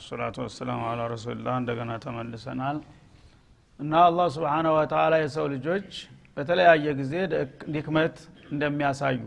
ሰላቱ 0.00 0.36
ወሰላሙ 0.44 0.80
አላ 0.90 1.02
ረሱልላህ 1.12 1.54
እንደገና 1.60 1.92
ተመልሰናል። 2.04 2.78
እና 3.80 3.92
አላህ 4.08 4.26
ስብሓነ 4.34 4.66
ወተላ 4.76 5.14
የሰው 5.22 5.46
ልጆች 5.54 5.88
በተለያየ 6.36 6.86
ጊዜ 7.00 7.14
ድክመት 7.74 8.16
እንደሚያሳዩ 8.52 9.22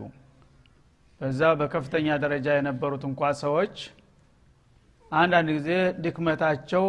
በዛ 1.20 1.42
በከፍተኛ 1.60 2.08
ደረጃ 2.24 2.48
የነበሩት 2.56 3.04
እንኳ 3.10 3.30
ሰዎች 3.42 3.76
አንዳንድ 5.12 5.48
ጊዜ 5.58 5.70
ድክመታቸው 6.04 6.86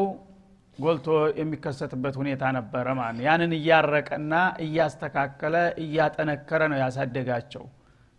ጎልቶ 0.77 1.07
የሚከሰትበት 1.39 2.15
ሁኔታ 2.21 2.43
ነበረ 2.57 2.87
ማለት 2.99 3.21
ያንን 3.27 3.53
እያረቀና 3.57 4.33
እያስተካከለ 4.65 5.55
እያጠነከረ 5.83 6.61
ነው 6.71 6.79
ያሳደጋቸው 6.83 7.65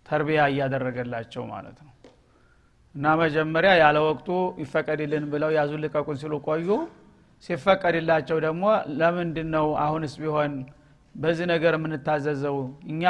ተርቢያ 0.06 0.42
እያደረገላቸው 0.52 1.42
ማለት 1.52 1.78
ነው 1.80 1.92
እና 2.94 3.06
መጀመሪያ 3.20 3.72
ያለ 3.80 3.98
ወቅቱ 4.06 4.28
ይፈቀድልን 4.62 5.24
ብለው 5.32 5.50
ያዙ 5.56 5.72
ልቀቁን 5.82 6.16
ሲሉ 6.22 6.34
ቆዩ። 6.46 6.68
ሲፈቀድላቸው 7.44 8.38
ደግሞ 8.46 8.64
ለምንድን 9.00 9.48
ነው 9.54 9.66
አሁንስ 9.84 10.14
ቢሆን 10.22 10.52
በዚህ 11.14 11.46
ነገር 11.52 11.72
የምንታዘዘው? 11.76 12.56
እኛ 12.90 13.02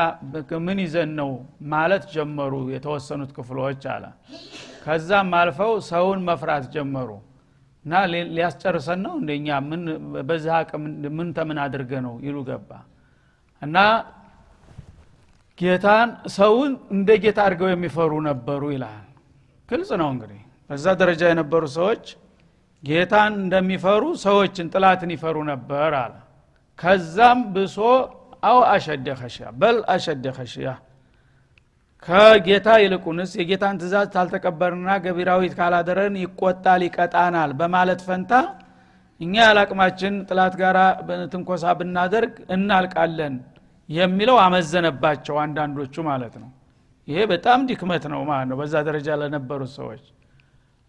ምን 0.67 0.79
ይዘን 0.85 1.11
ነው 1.21 1.31
ማለት 1.73 2.05
ጀመሩ 2.15 2.53
የተወሰኑት 2.75 3.31
ክፍሎች 3.37 3.83
አለ። 3.95 4.05
ከዛም 4.85 5.33
አልፈው 5.41 5.73
ሰውን 5.91 6.21
መፍራት 6.29 6.65
ጀመሩ። 6.75 7.11
እና 7.85 7.93
ሊያስጨርሰን 8.35 9.01
ነው 9.05 9.15
እንደኛ 9.21 9.49
በዚህ 10.29 10.53
አቅም 10.59 10.83
ምን 11.19 11.29
ተምን 11.37 11.59
አድርገ 11.65 11.93
ነው 12.07 12.15
ይሉ 12.27 12.37
ገባ። 12.49 12.71
እና 13.63 13.77
ጌታን 15.59 16.11
ሰውን 16.37 16.73
እንደ 16.95 17.11
ጌታ 17.25 17.39
አድርገው 17.47 17.69
የሚፈሩ 17.73 18.13
ነበሩ 18.29 18.63
ይላል 18.75 19.07
ግልጽ 19.71 19.91
ነው 20.01 20.09
እንግዲህ። 20.15 20.41
በዛ 20.71 20.87
ደረጃ 21.01 21.23
የነበሩ 21.31 21.63
ሰዎች 21.79 22.05
ጌታን 22.83 23.33
እንደሚፈሩ 23.41 24.03
ሰዎችን 24.23 24.67
ጥላትን 24.75 25.11
ይፈሩ 25.15 25.37
ነበር 25.51 25.93
አለ። 26.03 26.15
ከዛም 26.79 27.41
ብሶ 27.55 27.77
አው 28.49 28.59
አሸደ 28.75 29.07
ኸሽያ 29.21 29.47
በል 29.61 29.79
አሸደ 29.95 30.27
ኸሽያ 30.39 30.69
ከጌታ 32.03 32.69
ይልቁንስ 32.83 33.31
የጌታን 33.39 33.79
ትእዛዝ 33.81 34.07
ታልተቀበርና 34.15 34.91
ገቢራዊት 35.05 35.55
ካላደረን 35.59 36.15
ይቆጣል 36.23 36.83
ይቀጣናል 36.87 37.51
በማለት 37.61 38.01
ፈንታ 38.07 38.33
እኛ 39.21 39.35
ያላቅማችን 39.47 40.15
ጥላት 40.29 40.55
ጋር 40.61 40.77
ትንኮሳ 41.33 41.75
ብናደርግ 41.81 42.33
እናልቃለን 42.57 43.35
የሚለው 43.89 44.37
አመዘነባቸው 44.45 45.37
አንዳንዶቹ 45.45 45.95
ማለት 46.09 46.35
ነው 46.43 46.49
ይሄ 47.11 47.19
በጣም 47.31 47.61
ድክመት 47.69 48.05
ነው 48.13 48.21
ማለት 48.29 48.49
ነው 48.51 48.57
በዛ 48.61 48.75
ደረጃ 48.89 49.09
ለነበሩት 49.21 49.71
ሰዎች። 49.79 50.03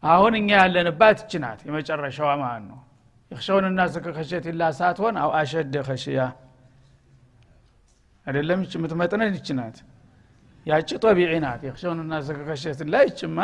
አሁን 0.03 0.33
እኛ 0.39 0.50
ያለንባት 0.61 1.17
ይችናት 1.23 1.59
የመጨረሻዋ 1.67 2.30
ማለት 2.44 2.64
ነው 2.69 2.80
የክሸውንና 3.31 3.81
ከሸት 4.09 4.45
ላ 4.59 4.69
ሳትሆን 4.80 5.16
አው 5.22 5.30
አሸደ 5.39 5.75
ከሽያ። 5.88 6.22
አይደለም 8.27 8.59
ይች 8.64 8.73
የምትመጥነን 8.77 9.36
ይችናት 9.38 9.77
ያቺ 10.66 10.89
ጦቢዒ 11.03 11.33
ናት። 11.44 11.61
የክሸውንና 11.67 12.14
ከሸት 12.49 12.81
ላ 12.93 13.04
ይችማ 13.08 13.37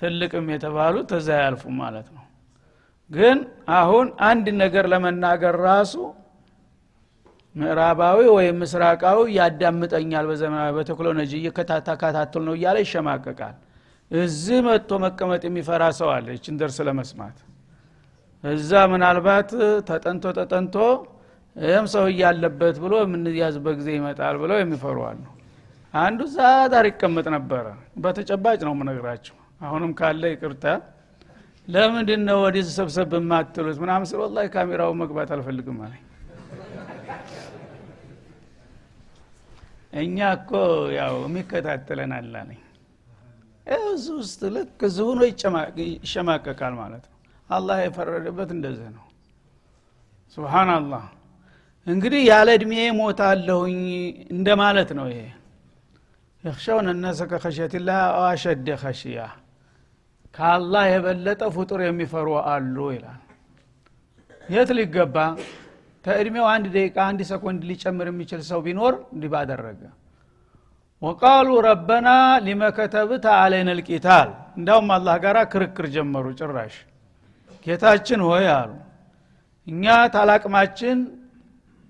ትልቅም 0.00 0.46
የተባሉ 0.52 0.96
ተዛ 1.10 1.28
ያልፉ 1.42 1.62
ማለት 1.80 2.08
ነው። 2.16 2.24
ግን 3.10 3.38
አሁን 3.78 4.06
አንድ 4.22 4.46
ነገር 4.62 4.84
ለመናገር 4.92 5.54
ራሱ 5.66 5.94
ምዕራባዊ 7.56 8.18
ወይም 8.34 8.56
ምስራቃዊ 8.62 9.20
ያዳምጠኛል 9.36 10.24
በዘመናዊ 10.30 10.70
በቴክኖሎጂ 10.76 11.32
እየከታተል 11.38 12.42
ነው 12.46 12.54
እያለ 12.58 12.76
ይሸማቀቃል። 12.84 13.56
እዚህ 14.10 14.58
መጥቶ 14.66 14.90
መቀመጥ 15.04 15.42
የሚፈራ 15.48 15.82
ሰው 15.98 16.08
አለ 16.14 16.26
ይችን 16.36 16.54
ደርስ 16.60 16.78
ለመስማት። 16.88 17.36
እዛ 18.44 18.70
ምናልባት 18.92 19.50
ተጠንቶ 19.88 20.24
ተጠንቶ 20.38 20.76
ይህም 21.56 21.86
ሰው 21.94 22.04
እያለበት 22.12 22.76
ብሎ 22.84 22.92
የምንያዝበት 23.02 23.74
ጊዜ 23.80 23.88
ይመጣል 23.98 24.36
ብለው 24.42 24.58
የሚፈሩ 24.60 24.98
አሉ። 25.08 25.22
አንዱ 25.94 26.20
እዛ 26.28 26.38
ዳር 26.72 26.86
ይቀመጥ 26.90 27.26
ነበረ። 27.36 27.66
በተጨባጭ 28.02 28.60
ነው 28.68 28.74
ምነግራቸው 28.80 29.36
አሁንም 29.60 29.90
ካለ 29.98 30.22
ይቅርታ። 30.34 30.64
ለምንድን 31.68 32.22
ነው 32.28 32.38
ወዲህ 32.44 32.70
ሰብሰብ 32.78 33.10
የማትሉት? 33.18 33.76
ምናምን 33.82 34.06
ስለ 34.10 34.20
ወላ 34.24 34.46
ካሜራው 34.54 34.92
መግባት 35.02 35.30
አልፈልግም 35.36 35.78
አለኝ 35.84 36.04
እኛ 39.92 40.18
እኮ 40.36 40.50
ያው 40.96 41.14
የሚከታተለን 41.24 42.12
አላለኝ 42.16 42.60
እዚህ 43.86 44.12
ውስጥ 44.20 44.40
ልክ 44.54 44.80
እዚህ 44.88 45.04
ሆኖ 45.08 45.20
ይሸማቀቃል 46.02 46.74
ማለት 46.80 47.04
ነው። 47.06 47.16
አላህ 47.50 47.76
የፈረደበት 47.84 48.50
እንደዚህ 48.56 48.88
ነው። 48.96 49.04
ስብሓናላህ 50.36 51.04
እንግዲህ 51.86 52.22
ያለ 52.30 52.48
እድሜ 52.58 52.72
ሞታለሁኝ 52.98 53.78
እንደማለት 54.34 54.90
ነው 54.98 55.06
ይሄ። 55.12 55.22
የክሸውን 56.44 56.86
እነሰ 56.92 57.20
ከኸሸትላ 57.30 57.88
አዋሸደ 58.12 58.68
ኸሽያ። 58.82 59.18
ከአላህ 60.34 60.84
የበለጠ 60.90 61.42
ፍጡር 61.56 61.80
የሚፈሩ 61.86 62.28
አሉ 62.50 62.76
ይላል። 62.94 63.20
የት 64.48 64.70
ሊገባ 64.78 65.16
ከእድሜው 66.04 66.46
አንድ 66.52 66.66
ደቂቃ 66.74 66.96
አንድ 67.08 67.20
ሰኮንድ 67.30 67.62
ሊጨምር 67.70 68.06
የሚችል 68.10 68.42
ሰው 68.50 68.60
ቢኖር 68.66 68.94
እንዲህ 69.14 69.30
ባደረገ 69.34 69.80
ወቃሉ 71.02 71.48
ረበና 71.66 72.08
ሊመከተብት 72.46 73.24
አለይን 73.34 73.68
ልቂታል። 73.78 74.28
እንዳውም 74.58 74.88
አላህ 74.96 75.16
ጋር 75.24 75.36
ክርክር 75.52 75.86
ጀመሩ 75.94 76.26
ጭራሽ። 76.40 76.74
ጌታችን 77.66 78.20
ሆይ 78.28 78.46
አሉ 78.56 78.70
እኛ 79.66 79.84
ታላቅማችን 80.14 80.98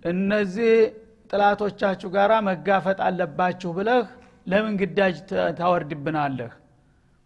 እነዚህ 0.04 0.72
ጥላቶቻችሁ 1.30 2.08
ጋር 2.16 2.30
መጋፈጥ 2.48 2.98
አለባችሁ 3.08 3.70
ብለህ 3.76 4.04
ለምን 4.46 4.74
ግዳጅ 4.80 5.16
ታወርድብናለህ? 5.58 6.52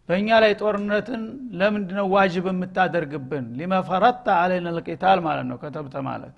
በእኛ 0.09 0.29
ላይ 0.43 0.51
ጦርነትን 0.59 1.21
ለምንድነው 1.59 2.07
ዋጅብ 2.15 2.45
የምታደርግብን? 2.51 3.45
ሊመፈረታ 3.59 4.27
አለይን 4.41 4.67
ልቂታል 4.77 5.19
ማለት 5.27 5.45
ነው። 5.51 5.57
ከተብተ 5.63 5.95
ማለት 6.09 6.35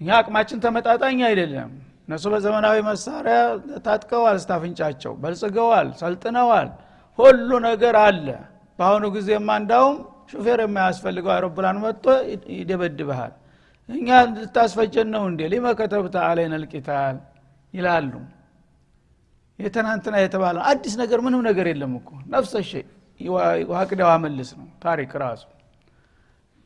እኛ 0.00 0.08
አቅማችን 0.18 0.58
ተመጣጣኝ 0.64 1.18
አይደለም። 1.28 1.70
እነሱ 2.04 2.24
በዘመናዊ 2.34 2.76
መሳሪያ 2.86 3.38
ታጥቀዋል 3.84 4.36
ስታፍንጫቸው 4.44 5.12
በልጽገዋል 5.22 5.88
ሰልጥነዋል። 6.00 6.68
ሁሉ 7.18 7.50
ነገር 7.66 7.94
አለ። 8.04 8.26
በአሁኑ 8.78 9.04
ጊዜማ 9.16 9.48
እንዳውም 9.62 9.96
ሹፌር 10.32 10.60
የማያስፈልገው 10.64 11.32
አይሮፕላን 11.34 11.78
መጥቶ 11.84 12.06
ይደበድብሃል። 12.56 13.32
እኛ 13.88 14.08
ልታስፈጀን 14.34 15.08
ነው 15.14 15.22
እንዴ? 15.30 15.40
ሊመ 15.52 15.66
ከተብተ 15.78 16.16
አለይን 16.26 16.54
ይላሉ። 17.74 18.12
የትናንትና 19.58 20.16
የተባለ 20.22 20.56
አዲስ 20.70 20.94
ነገር 21.00 21.18
ምንም 21.24 21.40
ነገር 21.48 21.66
የለም 21.70 21.92
እኮ። 21.98 22.10
ነፍሰ 22.34 22.52
ሸይ 22.70 22.84
ዋቅዳዋ 23.72 24.10
መልስ 24.24 24.50
ነው 24.58 24.68
ታሪክ 24.84 25.10
ራሱ 25.22 25.42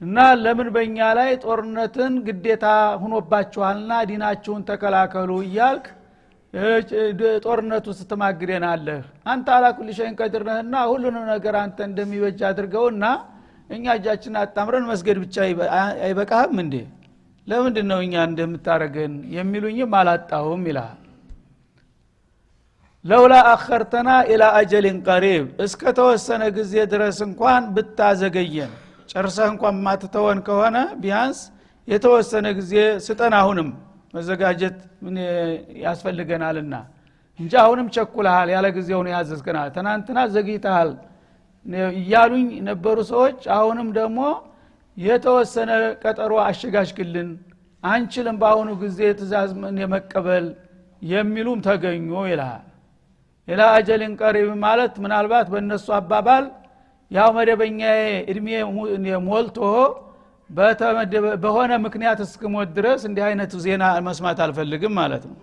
እና 0.05 0.17
ለምን 0.41 0.69
በእኛ 0.75 0.99
ላይ 1.19 1.31
ጦርነትን 1.45 2.15
ግዴታ 2.27 2.65
ሁኖባችኋልና 3.03 3.93
ዲናችሁን 4.11 4.63
ተከላከሉ 4.71 5.31
እያልክ 5.45 5.87
ጦርነቱ 7.45 7.87
ስትማግደናለህ። 7.99 9.01
አንተ 9.33 9.47
አላኩል 9.57 9.89
ሸይን 9.99 10.17
ሁሉንም 10.91 11.25
ነገር 11.33 11.55
አንተ 11.63 11.79
እንደሚበጅ 11.89 12.41
አድርገውና 12.51 13.05
እኛ 13.71 13.85
እጃችን 13.99 14.35
አጣምረን 14.41 14.85
መስገድ 14.91 15.19
ብቻ 15.23 15.37
አይበቃህም 16.05 16.59
እንዴ? 16.65 16.75
ለምንድን 17.47 17.87
ነው 17.93 17.99
እኛ 18.05 18.15
እንደምታደረገን 18.29 19.15
የሚሉኝም 19.37 19.95
አላጣሁም 19.99 20.63
ይልሃል 20.69 21.01
ለውላ 23.05 23.35
አኸርተና 23.51 24.11
ኢላ 24.33 24.45
አጀሊን 24.59 24.99
ቀሪብ 25.09 25.47
እስከ 25.65 25.83
ተወሰነ 25.99 26.43
ጊዜ 26.57 26.75
ድረስ 26.93 27.19
እንኳን 27.27 27.63
ብታዘገየን 27.75 28.73
ጨርሰህ 29.15 29.47
እንኳን 29.53 29.77
ማትተወን 29.85 30.39
ከሆነ 30.47 30.77
ቢያንስ 31.03 31.41
የተወሰነ 31.89 32.47
ጊዜ 32.59 32.75
ስጠን 33.07 33.35
አሁንም። 33.41 33.69
መዘጋጀት 34.15 34.77
ያስፈልገናልና። 35.85 36.75
እንጂ 37.39 37.53
አሁንም 37.63 37.87
ቸኩልሃል 37.95 38.49
ያለ 38.55 38.67
ጊዜውን 38.77 39.09
ያዘዝከናል። 39.13 39.69
ትናንትና 39.77 40.19
ዘግይተሃል 40.35 40.91
እያሉኝ 41.97 42.49
ነበሩ 42.69 42.97
ሰዎች 43.11 43.41
አሁንም 43.57 43.89
ደግሞ 43.99 44.21
የተወሰነ 44.97 45.71
ቀጠሮ 46.03 46.33
አሸጋሽግልን 46.45 47.31
አንችልም 47.83 48.37
በአሁኑ 48.43 48.71
ጊዜ 48.83 49.01
ትእዛዝ 49.19 49.51
የመቀበል 49.83 50.47
የሚሉም 51.03 51.59
ተገኙ 51.67 52.11
ይልሃል 52.31 52.65
ኢላ 53.49 53.63
አጀልን 53.77 54.13
ቀሪብ 54.21 54.51
ማለት 54.63 54.95
ምናልባት 55.05 55.47
በእነሱ 55.53 55.87
አባባል 55.99 56.45
ያው 57.11 57.29
መደበኛ 57.37 57.81
እድሜ 58.31 58.49
ሞልቶ 59.27 59.59
በሆነ 61.45 61.73
ምክንያት 61.85 62.19
እስክሞት 62.25 62.71
ድረስ 62.77 63.03
እንዲህ 63.09 63.25
አይነቱ 63.29 63.53
ዜና 63.65 63.85
መስማት 64.07 64.39
አልፈልግም 64.45 64.95
ማለት 65.01 65.25
ነው። 65.31 65.37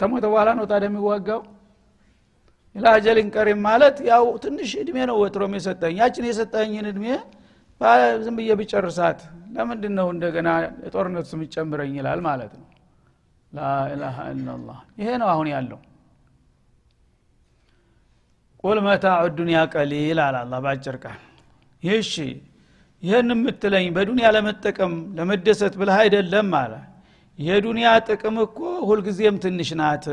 ተሞተ 0.00 0.24
በኋላ 0.24 0.50
ነው 0.58 0.64
ታዲያ 0.70 0.88
የሚዋጋው? 0.90 1.40
ኢላጀሊን 2.74 3.28
ቀሪም 3.34 3.60
ማለት 3.66 3.96
ያው 4.10 4.24
ትንሽ 4.44 4.70
እድሜ 4.82 4.96
ነው 5.10 5.16
ወትሮም 5.22 5.54
የሰጠኝ። 5.58 5.94
ያችን 6.02 6.26
የሰጠኝን 6.30 6.86
እድሜ 6.92 7.06
ዝም 8.24 8.34
ብዬ 8.38 8.50
ብጨርሳት 8.60 9.20
ለምንድን 9.54 9.94
ነው 9.98 10.06
እንደገና 10.14 10.48
የጦርነት 10.84 11.26
ስም 11.30 11.40
ይጨምረኝ 11.46 11.92
ይላል 11.98 12.20
ማለት 12.28 12.52
ነው? 12.58 12.66
ላኢላሃ 13.52 14.16
ኢላላህ 14.34 14.78
ይሄ 15.00 15.08
ነው 15.22 15.28
አሁን 15.32 15.48
ያለው 15.54 15.80
ቁል 18.64 18.78
መታዑ 18.86 19.22
ዱኒያ 19.38 19.60
ቀሊል 19.72 20.18
አለ 20.24 20.36
አላ 20.42 20.54
በአጭር 20.64 20.96
ቃል። 21.04 21.20
ይህሺ 21.82 22.12
ይህን 23.02 23.30
የምትለኝ 23.34 23.86
በዱንያ 23.94 24.26
ለመጠቀም 24.36 24.92
ለመደሰት 25.16 25.74
ብለህ 25.80 25.96
አይደለም 26.02 26.50
አለ። 26.60 26.72
የዱንያ 27.38 27.88
ጥቅም 28.08 28.36
እኮ 28.44 28.58
ሁልጊዜም 28.88 29.36
ትንሽ 29.44 29.70
ናት። 29.80 30.04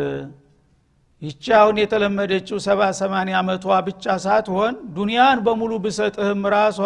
ይቺ 1.21 1.45
አሁን 1.59 1.77
የተለመደችው 1.81 2.57
ሰባ 2.65 2.81
ሰማንያ 2.99 3.35
ዓመቷ 3.41 3.77
ብቻ 3.87 4.15
ሳትሆን 4.25 4.75
ዱንያን 4.95 5.39
በሙሉ 5.45 5.71
ብሰጥህም 5.85 6.43
ራሷ 6.53 6.79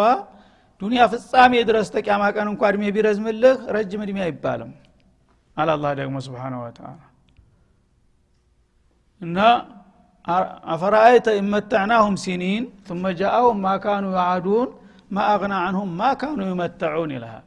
ዱንያ 0.82 1.02
ፍጻሜ 1.12 1.52
ድረስ 1.68 1.88
ተቂያማ 1.94 2.22
ቀን 2.36 2.48
እንኳ 2.52 2.62
እድሜ 2.70 2.84
ቢረዝምልህ 2.96 3.58
ረጅም 3.76 4.02
እድሜ 4.06 4.18
አይባልም 4.26 4.72
አላላህ 5.56 5.92
ደግሞ 6.00 6.16
ስብሓነ 6.26 6.54
ወተላ 6.62 6.88
እና 9.20 9.38
አፈራአይተ 10.74 11.28
ኢመተዕናሁም 11.38 12.14
ሲኒን 12.22 12.64
ثመ 12.86 13.10
ጃአሁም 13.18 13.58
ማ 13.64 13.72
ካኑ 13.82 14.04
የዓዱን 14.14 14.68
ማአቅና 15.10 15.54
አንሁም 15.66 15.90
ማ 15.98 16.10
ይመተዑን 16.46 17.10
ይልሃል። 17.16 17.44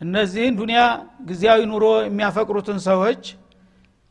እነዚህን 0.00 0.54
ዱኒያ 0.60 0.82
ጊዜያዊ 1.28 1.60
ኑሮ 1.70 1.86
የሚያፈቅሩትን 2.04 2.78
ሰዎች 2.86 3.22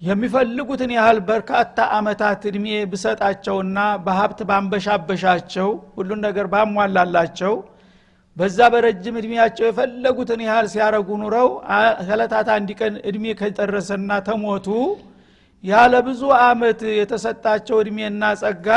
የሚፈልጉትን 0.01 0.91
ያህል 0.97 1.17
በርካታ 1.29 1.87
አመታት 1.95 2.41
እድሜ 2.49 2.67
ብሰጣቸውና 2.91 3.79
በሀብት 4.05 4.39
ባንበሻበሻቸው 4.49 5.69
ሁሉን 5.97 6.21
ነገር 6.27 6.47
ባሟላላቸው 6.53 7.55
በዛ 8.37 8.59
በረጅም 8.73 9.15
እድሜያቸው 9.19 9.65
የፈለጉትን 9.67 10.41
ያህል 10.47 10.67
ሲያረጉ 10.73 11.09
ኑረው 11.23 11.49
ከለታት 12.07 12.49
አንድ 12.55 12.69
እድሜ 13.09 13.25
ከጨረሰና 13.41 14.19
ተሞቱ 14.29 14.67
ያለ 15.63 15.93
ብዙ 16.07 16.21
አመት 16.43 16.81
የተሰጣቸው 16.99 17.77
እድሜና 17.81 18.23
ጸጋ 18.41 18.67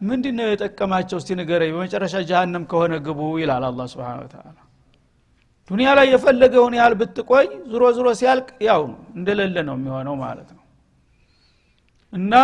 ምንድ 0.00 0.24
ነው 0.38 0.46
የጠቀማቸው? 0.50 1.16
እስቲ 1.20 1.28
ንገረኝ። 1.38 1.70
በመጨረሻ 1.74 2.14
ጀሃነም 2.28 2.64
ከሆነ 2.70 2.94
ግቡ 3.06 3.20
ይላል 3.42 3.64
አላ 3.68 3.80
ስብን 3.92 4.26
ተላ 4.32 4.56
ዱኒያ 5.70 5.88
ላይ 5.98 6.06
የፈለገውን 6.12 6.74
ያህል 6.78 6.94
ብትቆይ 7.00 7.46
ዝሮ 7.70 7.82
ዝሮ 7.96 8.08
ሲያልቅ 8.20 8.48
ያው 8.68 8.82
እንደሌለ 9.18 9.56
ነው 9.68 9.74
የሚሆነው 9.78 10.14
ማለት 10.22 10.48
ነው። 10.56 10.62
እና 12.12 12.34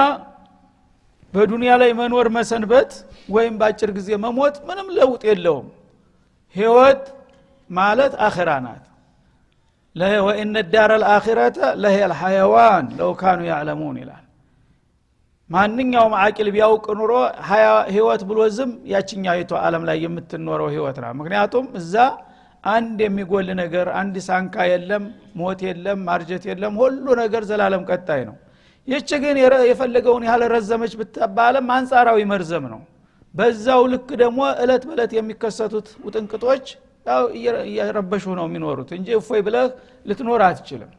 በዱንያ 1.33 1.73
ላይ 1.83 1.91
መኖር 2.01 2.27
መሰንበት 2.37 2.91
ወይም 3.29 3.55
በአጭር 3.61 3.91
ጊዜ 3.97 4.09
መሞት 4.25 4.57
ምንም 4.69 4.89
ለውጥ 4.99 5.23
የለውም። 5.31 5.69
ህይወት 6.57 7.05
ማለት 7.71 8.13
አኺራ 8.27 8.51
ናት 8.67 8.85
ወኢነ 10.27 10.57
ዳር 10.73 10.93
ልአኪረተ 11.03 11.59
ለሄ 11.83 11.97
ልሐየዋን 12.13 12.87
ለው 12.99 13.11
ካኑ 13.21 13.41
ያዕለሙን 13.51 13.97
ይላል። 14.03 14.21
ማንኛውም 15.51 16.15
አቂል 16.21 16.49
ቢያውቅ 16.55 16.87
ኑሮ 16.99 17.13
ህይወት 17.91 18.23
ብሎ 18.29 18.39
ዝም 18.57 18.71
ያችኛዊቷ 18.93 19.53
አለም 19.65 19.83
ላይ 19.89 19.99
የምትኖረው 20.05 20.69
ህይወት 20.75 20.97
ናት 21.03 21.15
ምክንያቱም 21.21 21.67
እዛ 21.81 21.95
አንድ 22.65 22.99
የሚጎል 23.05 23.49
ነገር 23.61 23.87
አንድ 24.01 24.15
ሳንካ 24.27 24.65
የለም 24.71 25.05
ሞት 25.41 25.61
የለም 25.67 25.99
ማርጀት 26.07 26.45
የለም 26.51 26.75
ሁሉ 26.83 27.07
ነገር 27.21 27.43
ዘላለም 27.51 27.83
ቀጣይ 27.91 28.23
ነው። 28.29 28.37
ይች 28.89 29.11
ግን 29.23 29.37
የፈለገውን 29.69 30.25
ያህል 30.29 30.43
ረዘመች 30.55 30.95
ብትባለም 31.01 31.69
አንጻራዊ 31.77 32.21
መርዘም 32.33 32.65
ነው። 32.73 32.81
በዛው 33.35 33.83
ልክ 33.93 34.09
ደግሞ 34.21 34.41
እለት 34.63 34.83
በእለት 34.89 35.13
የሚከሰቱት 35.17 35.89
ውጥንቅጦች 36.05 36.67
ያው 37.07 37.23
እየረበሹ 37.67 38.25
ነው 38.39 38.47
የሚኖሩት 38.49 38.91
እንጂ 38.97 39.09
እፎይ 39.19 39.41
ብለህ 39.47 39.67
ልትኖር 40.07 40.43
አትችልም። 40.47 40.93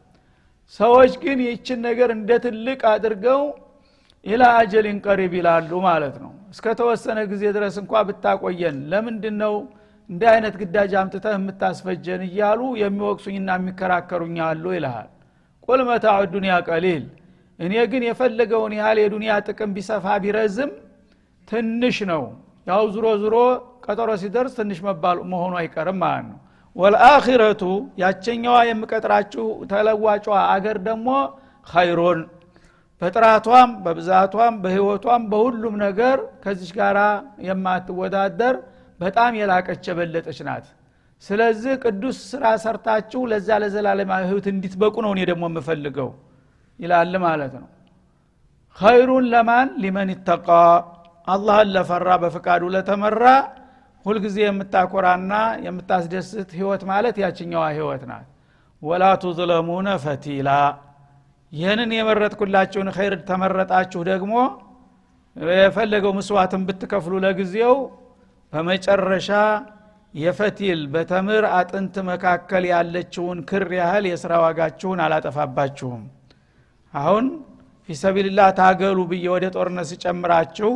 ሰዎች 0.80 1.12
ግን 1.22 1.38
ይችን 1.46 1.78
ነገር 1.86 2.10
እንደ 2.16 2.30
ትልቅ 2.44 2.80
አድርገው 2.92 3.42
ኢላ 4.26 4.44
አጀሊን 4.60 4.98
ቀሪብ 5.06 5.32
ይላሉ 5.38 5.70
ማለት 5.86 6.16
ነው። 6.22 6.32
እስከ 6.52 6.66
ተወሰነ 6.78 7.18
ጊዜ 7.32 7.44
ድረስ 7.56 7.74
እንኳ 7.82 8.02
ብታቆየን 8.08 8.78
ለምንድን 8.92 9.36
ነው 9.42 9.54
እንዲህ 10.10 10.28
አይነት 10.32 10.54
ግዳጅ 10.60 10.92
አምጥተህ 11.00 11.34
የምታስፈጀን 11.36 12.22
እያሉ 12.28 12.60
የሚወቅሱኝና 12.80 13.50
የሚከራከሩኝ 13.58 14.36
አሉ 14.46 14.64
ይልሃል። 14.76 15.08
ቁል 15.68 15.80
መታዑ 15.88 16.18
ዱኒያ 16.34 16.56
ቀሊል። 16.68 17.04
እኔ 17.58 17.74
ግን 17.92 18.02
የፈለገውን 18.06 18.72
ያህል 18.78 18.98
የዱንያ 19.02 19.34
ጥቅም 19.46 19.70
ቢሰፋ 19.76 20.06
ቢረዝም 20.24 20.72
ትንሽ 21.48 21.96
ነው 22.10 22.22
ያው 22.66 22.82
ዝሮ 22.94 23.06
ዝሮ 23.22 23.34
ቀጠሮ 23.86 24.10
ሲደርስ 24.22 24.54
ትንሽ 24.58 24.78
መባል 24.86 25.18
መሆኑ 25.32 25.52
አይቀርም 25.60 25.98
ማለት 26.02 26.24
ነው። 26.30 26.38
ወልአኪረቱ 26.76 27.62
ያቸኛዋ 28.02 28.56
የምቀጥራችሁ 28.68 29.44
ተለዋጯ 29.70 30.26
አገር 30.46 30.78
ደግሞ 30.88 31.08
ኸይሮን 31.66 32.18
በጥራቷም 33.02 33.70
በብዛቷም 33.84 34.54
በህይወቷም 34.62 35.22
በሁሉም 35.32 35.74
ነገር 35.84 36.18
ከዚች 36.44 36.70
ጋር 36.78 36.96
የማትወዳደር 37.48 38.56
በጣም 39.00 39.32
የላቀች 39.40 39.84
የበለጠች 39.90 40.38
ናት። 40.46 40.66
ስለዚህ 41.24 41.72
ቅዱስ 41.84 42.18
ስራ 42.30 42.44
ሰርታችሁ 42.62 43.20
ለዛ 43.30 43.48
ለዘላለማዊ 43.62 44.22
ህይወት 44.30 44.46
እንዲትበቁ 44.52 44.94
ነው 45.04 45.12
እኔ 45.14 45.20
ደግሞ 45.30 45.44
የምፈልገው 45.50 46.10
ይላል 46.78 47.14
ማለት 47.24 47.52
ነው። 47.60 47.66
ኸይሩን 48.78 49.26
ለማን? 49.32 49.68
ሊመን 49.82 50.08
ይተቃ 50.14 50.48
አላህን 51.28 51.68
ለፈራ 51.74 52.08
በፍቃዱ 52.22 52.62
ለተመራ 52.74 53.22
ሁልጊዜ 54.06 54.36
የምታኮራና 54.44 55.32
የምታስደስት 55.64 56.50
ህይወት 56.58 56.82
ማለት 56.90 57.16
ያችኛዋ 57.22 57.64
ህይወት 57.76 58.02
ናት። 58.10 58.26
ወላ 58.82 59.04
ቱዝለሙነ 59.22 59.88
ፈቲላ። 60.04 60.50
ይህንን 61.52 61.90
የመረጥኩላችሁን 61.96 62.88
ኸይር 62.96 63.14
ተመረጣችሁ 63.28 64.00
ደግሞ 64.10 64.34
የፈለገው 65.56 66.12
ምስዋትን 66.18 66.62
ብትከፍሉ 66.68 67.14
ለጊዜው 67.24 67.74
በመጨረሻ 68.52 69.30
የፈቲል 70.14 70.80
በተምር 70.92 71.44
አጥንት 71.56 71.96
መካከል 72.10 72.64
ያለችውን 72.72 73.38
ክር 73.50 73.70
ያህል 73.78 74.04
የስራ 74.10 74.32
ዋጋችሁን 74.44 75.00
አላጠፋባችሁም። 75.06 76.04
አሁን 76.94 77.26
ፊሰቢልላህ 77.88 78.48
ታገሉ 78.58 78.98
ብዬ 79.10 79.26
ወደ 79.34 79.46
ጦርነት 79.54 79.86
ሲጨምራችሁ 79.90 80.70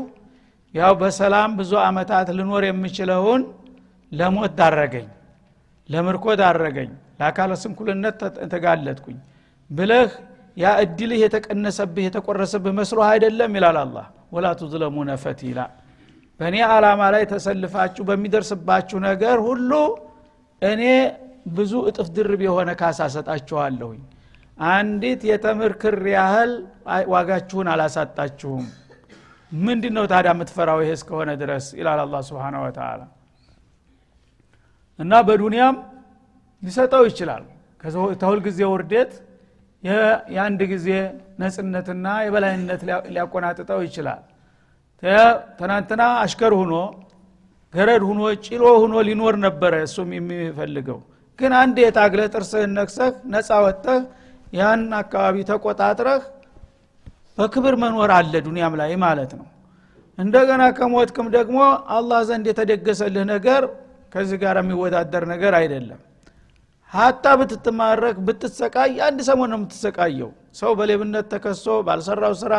ያው 0.74 0.92
በሰላም 1.00 1.50
ብዙ 1.58 1.72
አመታት 1.84 2.28
ልኖር 2.38 2.64
የምችለውን 2.66 3.42
ለሞት 4.12 4.52
ዳረገኝ 4.58 5.08
ለምርኮ 5.88 6.24
ዳረገኝ 6.40 6.90
ለአካለ 7.20 7.52
ስንኩልነት 7.62 8.20
ተጋለጥኩኝ 8.52 9.16
ብለህ 9.70 10.10
ያ 10.56 10.70
እድልህ 10.82 11.18
የተቀነሰብህ 11.24 12.04
የተቆረሰብህ 12.06 12.72
መስሎ 12.78 12.98
አይደለም 13.08 13.52
ይላል 13.58 13.76
አላህ። 13.82 14.06
ወላ 14.34 14.46
ቱዝለሙነ 14.60 15.10
ፈቲላ። 15.22 15.58
በእኔ 16.40 16.56
አላማ 16.68 17.00
ላይ 17.14 17.24
ተሰልፋችሁ 17.32 18.02
በሚደርስባችሁ 18.08 18.98
ነገር 19.08 19.38
ሁሉ 19.46 19.70
እኔ 20.62 20.82
ብዙ 21.56 21.72
እጥፍ 21.90 22.08
ድርብ 22.16 22.40
የሆነ 22.46 22.70
ካሳ 22.80 23.08
ሰጣችኋለሁኝ 23.14 24.00
አንዲት 24.68 25.22
የተምር 25.30 25.72
ክር 25.82 26.02
ያህል 26.14 26.52
ዋጋችሁን 27.12 27.68
አላሳጣችሁም 27.74 28.64
ምንድ 29.52 29.84
ነው 29.96 30.04
ታዲያ 30.10 30.32
የምትፈራው? 30.34 30.78
ይሄ 30.82 30.90
እስከሆነ 30.98 31.30
ድረስ 31.40 31.64
ይላል 31.78 32.00
አላ 32.04 32.16
ስብን 32.26 32.56
ወተላ 32.64 33.00
እና 34.98 35.12
በዱንያም 35.28 35.76
ሊሰጠው 36.62 37.02
ይችላል። 37.10 37.44
ከሁል 38.20 38.40
ጊዜ 38.46 38.60
ውርደት 38.72 39.12
የአንድ 40.32 40.60
ጊዜ 40.72 40.88
ነጽነትና 41.40 42.06
የበላይነት 42.24 42.80
ሊያቆናጥጠው 43.08 43.80
ይችላል። 43.86 44.20
ትናንትና 45.58 46.02
አሽከር 46.22 46.52
ሁኖ 46.60 46.74
ገረድ 47.74 48.02
ሁኖ 48.08 48.20
ጭሎ 48.46 48.62
ሁኖ 48.82 48.94
ሊኖር 49.08 49.34
ነበረ 49.44 49.74
እሱም 49.86 50.10
የሚፈልገው። 50.16 50.98
ግን 51.38 51.52
አንድ 51.60 51.76
የታግለ 51.82 52.20
ጥርስህን 52.34 52.72
ነክሰህ 52.78 53.12
ነፃ 53.32 53.50
ወጥተህ 53.66 54.00
ያን 54.52 54.82
አካባቢ 55.00 55.36
ተቆጣጥረህ 55.50 56.22
በክብር 57.38 57.74
መኖር 57.82 58.10
አለ 58.16 58.32
ዱኒያም 58.46 58.74
ላይ 58.80 58.92
ማለት 59.04 59.32
ነው። 59.38 59.46
እንደገና 60.18 60.62
ከሞትክም 60.78 61.26
ደግሞ 61.36 61.58
አላህ 61.96 62.20
ዘንድ 62.28 62.46
የተደገሰልህ 62.50 63.24
ነገር 63.32 63.62
ከዚህ 64.12 64.38
ጋር 64.42 64.56
የሚወዳደር 64.60 65.24
ነገር 65.32 65.52
አይደለም። 65.60 66.00
ሀታ 66.92 67.24
ብትትማረክ 67.40 68.16
ብትሰቃይ 68.26 68.92
አንድ 69.06 69.18
ሰሞን 69.28 69.50
ነው 69.52 69.58
የምትሰቃየው። 69.60 70.30
ሰው 70.60 70.70
በሌብነት 70.78 71.26
ተከሶ 71.32 71.66
ባልሰራው 71.86 72.34
ስራ 72.40 72.54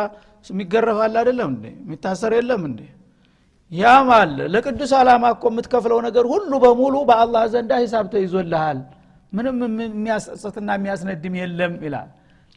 የሚገረፋል 0.46 1.14
አይደለም 1.20 1.48
እንዴ? 1.52 1.64
የሚታሰር 1.82 2.32
የለም 2.38 2.62
እንዴ? 2.68 2.80
ያም 3.72 4.08
አለ። 4.16 4.38
ለቅዱስ 4.54 4.92
አላማ 4.98 5.24
እኮ 5.34 5.44
የምትከፍለው 5.52 5.98
ነገር 6.06 6.24
ሁሉ 6.32 6.52
በሙሉ 6.64 6.94
በአላህ 7.08 7.42
ዘንዳ 7.54 7.72
ሂሳብ 7.84 8.06
ተይዞልሃል። 8.14 8.80
ምንም 9.32 9.58
የሚያስጸትና 9.84 10.68
የሚያስነድም 10.78 11.34
የለም 11.40 11.74
ይላል። 11.86 12.08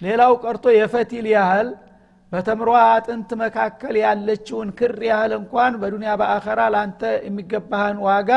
ሌላው 0.02 0.32
ቀርቶ 0.44 0.66
የፈቲል 0.78 1.28
ያህል 1.36 1.68
በተምሯ 2.36 2.70
አጥንት 2.86 3.30
መካከል 3.42 3.96
ያለችውን 4.02 4.70
ክር 4.80 4.98
ያህል 5.08 5.34
እንኳን 5.38 5.74
በዱንያ 5.82 6.14
በአኸራ 6.22 6.62
ለአንተ 6.74 7.02
የሚገባህን 7.26 7.98
ዋጋ 8.06 8.32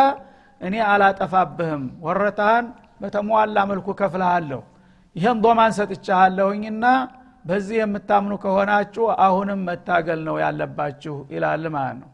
እኔ 0.60 0.74
አላጠፋብህም። 0.88 1.84
ወረታህን 2.04 2.66
በተሟላ 3.02 3.56
መልኩ 3.70 3.88
ከፍልሃለሁ። 4.00 4.60
ይህን 5.16 5.38
ዶማን 5.44 5.72
ሰጥቻሃለሁኝና 5.78 6.84
በዚህ 7.44 7.76
የምታምኑ 7.80 8.32
ከሆናችሁ 8.44 9.04
አሁንም 9.26 9.60
መታገል 9.68 10.20
ነው 10.28 10.36
ያለባችሁ 10.42 11.16
ይላል 11.34 11.64
ማለት 11.76 11.98
ነው። 12.02 12.10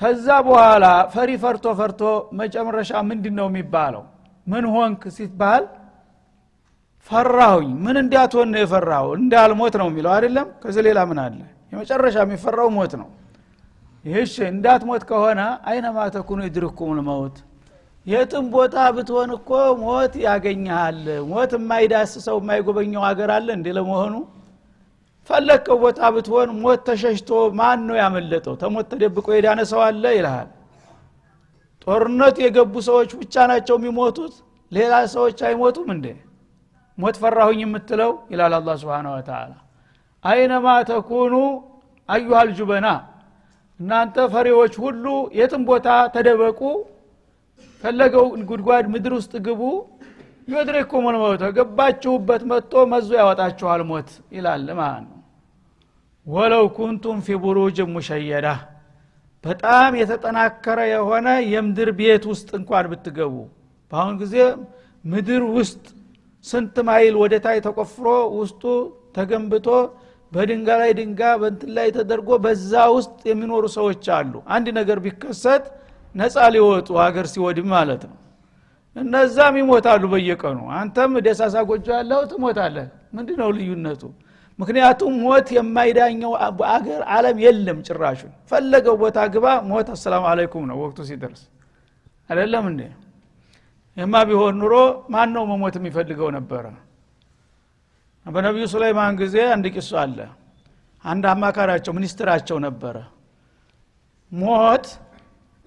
ተዛ 0.00 0.26
በኋላ 0.46 0.84
ፈሪ 1.14 1.30
ፈርቶ 1.42 1.66
ፈርቶ 1.80 2.02
መጨረሻ 2.40 2.92
ምንድን 3.08 3.34
ነው 3.40 3.48
የሚባለው? 3.50 4.04
ምን 4.46 4.64
ሆንክ 4.74 5.02
ሲባል 5.16 5.64
ፈራሁኝ። 7.10 7.70
ምን 7.84 7.96
እንዲያትሆን 8.02 8.48
ነው 8.52 8.60
የፈራሁ 8.62 9.06
እንዳልሞት 9.18 9.74
ነው 9.80 9.86
የሚለው 9.90 10.12
አይደለም? 10.16 10.48
ከዚህ 10.62 10.82
ሌላ 10.88 10.98
ምን 11.10 11.18
አለ? 11.24 11.38
የመጨረሻ 11.72 12.16
የሚፈራው 12.24 12.68
ሞት 12.76 12.92
ነው። 13.00 13.08
ይህሽ 14.04 14.34
እንዳትሞት 14.50 15.02
ከሆነ 15.10 15.40
አይነማ 15.70 15.98
ተኩኑ 16.14 16.40
ይድርኩም 16.46 16.92
ልመውት 16.98 17.36
የትም 18.06 18.44
ቦታ 18.54 18.76
ብትሆን 18.96 19.30
እኮ 19.36 19.50
ሞት 19.82 20.12
ያገኘሃል። 20.26 21.00
ሞት 21.30 21.50
የማይዳስሰው 21.56 22.36
የማይጎበኘው 22.40 23.02
ሀገር 23.08 23.30
አለ 23.34 23.48
እንዲ 23.56 23.66
ለመሆኑ? 23.76 24.14
ፈለግከው 25.30 25.76
ቦታ 25.82 26.00
ብትሆን 26.14 26.48
ሞት 26.62 26.80
ተሸሽቶ 26.88 27.30
ማን 27.58 27.80
ነው 27.88 27.96
ያመለጠው? 28.02 28.54
ተሞት 28.62 28.86
ተደብቆ 28.92 29.26
የዳነ 29.36 29.60
ሰው 29.72 29.80
አለ 29.88 30.04
ይልሃል። 30.16 30.48
ጦርነት 31.86 32.36
የገቡ 32.44 32.74
ሰዎች 32.88 33.10
ብቻ 33.20 33.34
ናቸው 33.50 33.76
የሚሞቱት? 33.80 34.34
ሌላ 34.72 34.94
ሰዎች 35.14 35.38
አይሞቱም 35.48 35.88
እንዴ 35.94 36.06
ሞት 37.00 37.16
ፈራሁኝ 37.22 37.60
የምትለው 37.64 38.12
ይላል 38.32 38.54
አላ 38.58 38.70
ስብን 38.80 39.06
ወተላ 39.12 39.52
አይነማ 40.24 40.66
ተኩኑ 40.88 41.34
አዩሃል 42.08 42.50
ጁበና 42.58 42.86
እናንተ 43.80 44.16
ፈሪዎች 44.32 44.74
ሁሉ 44.84 45.04
የትም 45.38 45.62
ቦታ 45.68 45.86
ተደበቁ 46.14 46.60
ፈለገው 47.84 48.26
ጉድጓድ 48.50 48.86
ምድር 48.94 49.12
ውስጥ 49.18 49.32
ግቡ 49.46 49.62
ዩድሪኩም 50.48 51.04
ልመውት 51.14 51.42
ገባችሁበት 51.56 52.42
መጥቶ 52.50 52.82
መዞ 52.92 53.10
ያወጣችኋል 53.20 53.82
ሞት 53.90 54.08
ይላል 54.36 54.66
ማለት 54.80 55.04
ነው። 55.06 55.16
ወለው 56.26 56.64
ኩንቱም 56.76 57.18
ፊ 57.26 57.36
ቡሩጅ 57.42 57.78
ሙሸየዳ 57.92 58.48
በጣም 59.44 59.90
የተጠናከረ 60.00 60.78
የሆነ 60.92 61.28
የምድር 61.52 61.90
ቤት 62.00 62.24
ውስጥ 62.32 62.48
እንኳን 62.58 62.86
ብትገቡ። 62.92 63.34
በአሁን 63.92 64.16
ጊዜ 64.22 64.34
ምድር 65.04 65.42
ውስጥ 65.56 65.84
ስንት 66.44 66.76
ማይል 66.88 67.14
ወደ 67.22 67.34
ታይ 67.44 67.58
ተቆፍሮ 67.66 68.06
ውስጡ 68.36 68.62
ተገንብቶ 69.16 69.66
በድንጋ 70.32 70.68
ላይ 70.80 70.90
ድንጋ 70.98 71.20
በንትን 71.40 71.70
ላይ 71.76 71.88
ተደርጎ 71.96 72.30
በዛ 72.44 72.72
ውስጥ 72.96 73.18
የሚኖሩ 73.30 73.64
ሰዎች 73.76 74.04
አሉ። 74.16 74.32
አንድ 74.54 74.66
ነገር 74.78 74.98
ቢከሰት 75.04 75.64
ነፃ 76.14 76.36
ሊወጡ 76.54 76.88
ሀገር 77.02 77.26
ሲወድም 77.32 77.68
ማለት 77.74 78.02
ነው። 78.10 78.16
እነዛም 78.96 79.54
ይሞታሉ 79.60 80.02
በየቀኑ። 80.12 80.60
አንተም 80.78 81.12
ደሳሳ 81.26 81.56
ጎጆ 81.68 81.86
ያለው 81.98 82.22
ትሞታለህ። 82.30 82.86
ምንድ 83.16 83.28
ነው 83.40 83.48
ልዩነቱ? 83.56 84.02
ምክንያቱም 84.58 85.12
ሞት 85.22 85.48
የማይዳኘው 85.56 86.32
አገር 86.72 87.02
አለም 87.14 87.36
የለም 87.44 87.78
ጭራሹን። 87.86 88.32
ፈለገው 88.50 88.96
ቦታ 89.02 89.18
ግባ 89.34 89.46
ሞት 89.70 89.88
አሰላሙ 89.94 90.24
አለይኩም 90.32 90.64
ነው 90.70 90.76
ወቅቱ 90.82 90.98
ሲደርስ። 91.08 91.42
አይደለም 92.30 92.64
እንዴ 92.70 92.82
የማ 93.96 94.14
ቢሆን 94.28 94.54
ኑሮ 94.60 94.74
ማን 95.12 95.28
ነው 95.36 95.44
መሞት 95.50 95.74
የሚፈልገው 95.78 96.28
ነበረ? 96.36 96.64
በነቢዩ 98.26 98.64
ሱለይማን 98.72 99.14
ጊዜ 99.20 99.36
አንድ 99.54 99.66
ቂሱ 99.74 99.90
አለ። 100.02 100.18
አንድ 101.04 101.24
አማካሪያቸው 101.32 101.92
ሚኒስትራቸው 101.98 102.56
ነበረ። 102.66 102.96
ሞት 104.32 104.86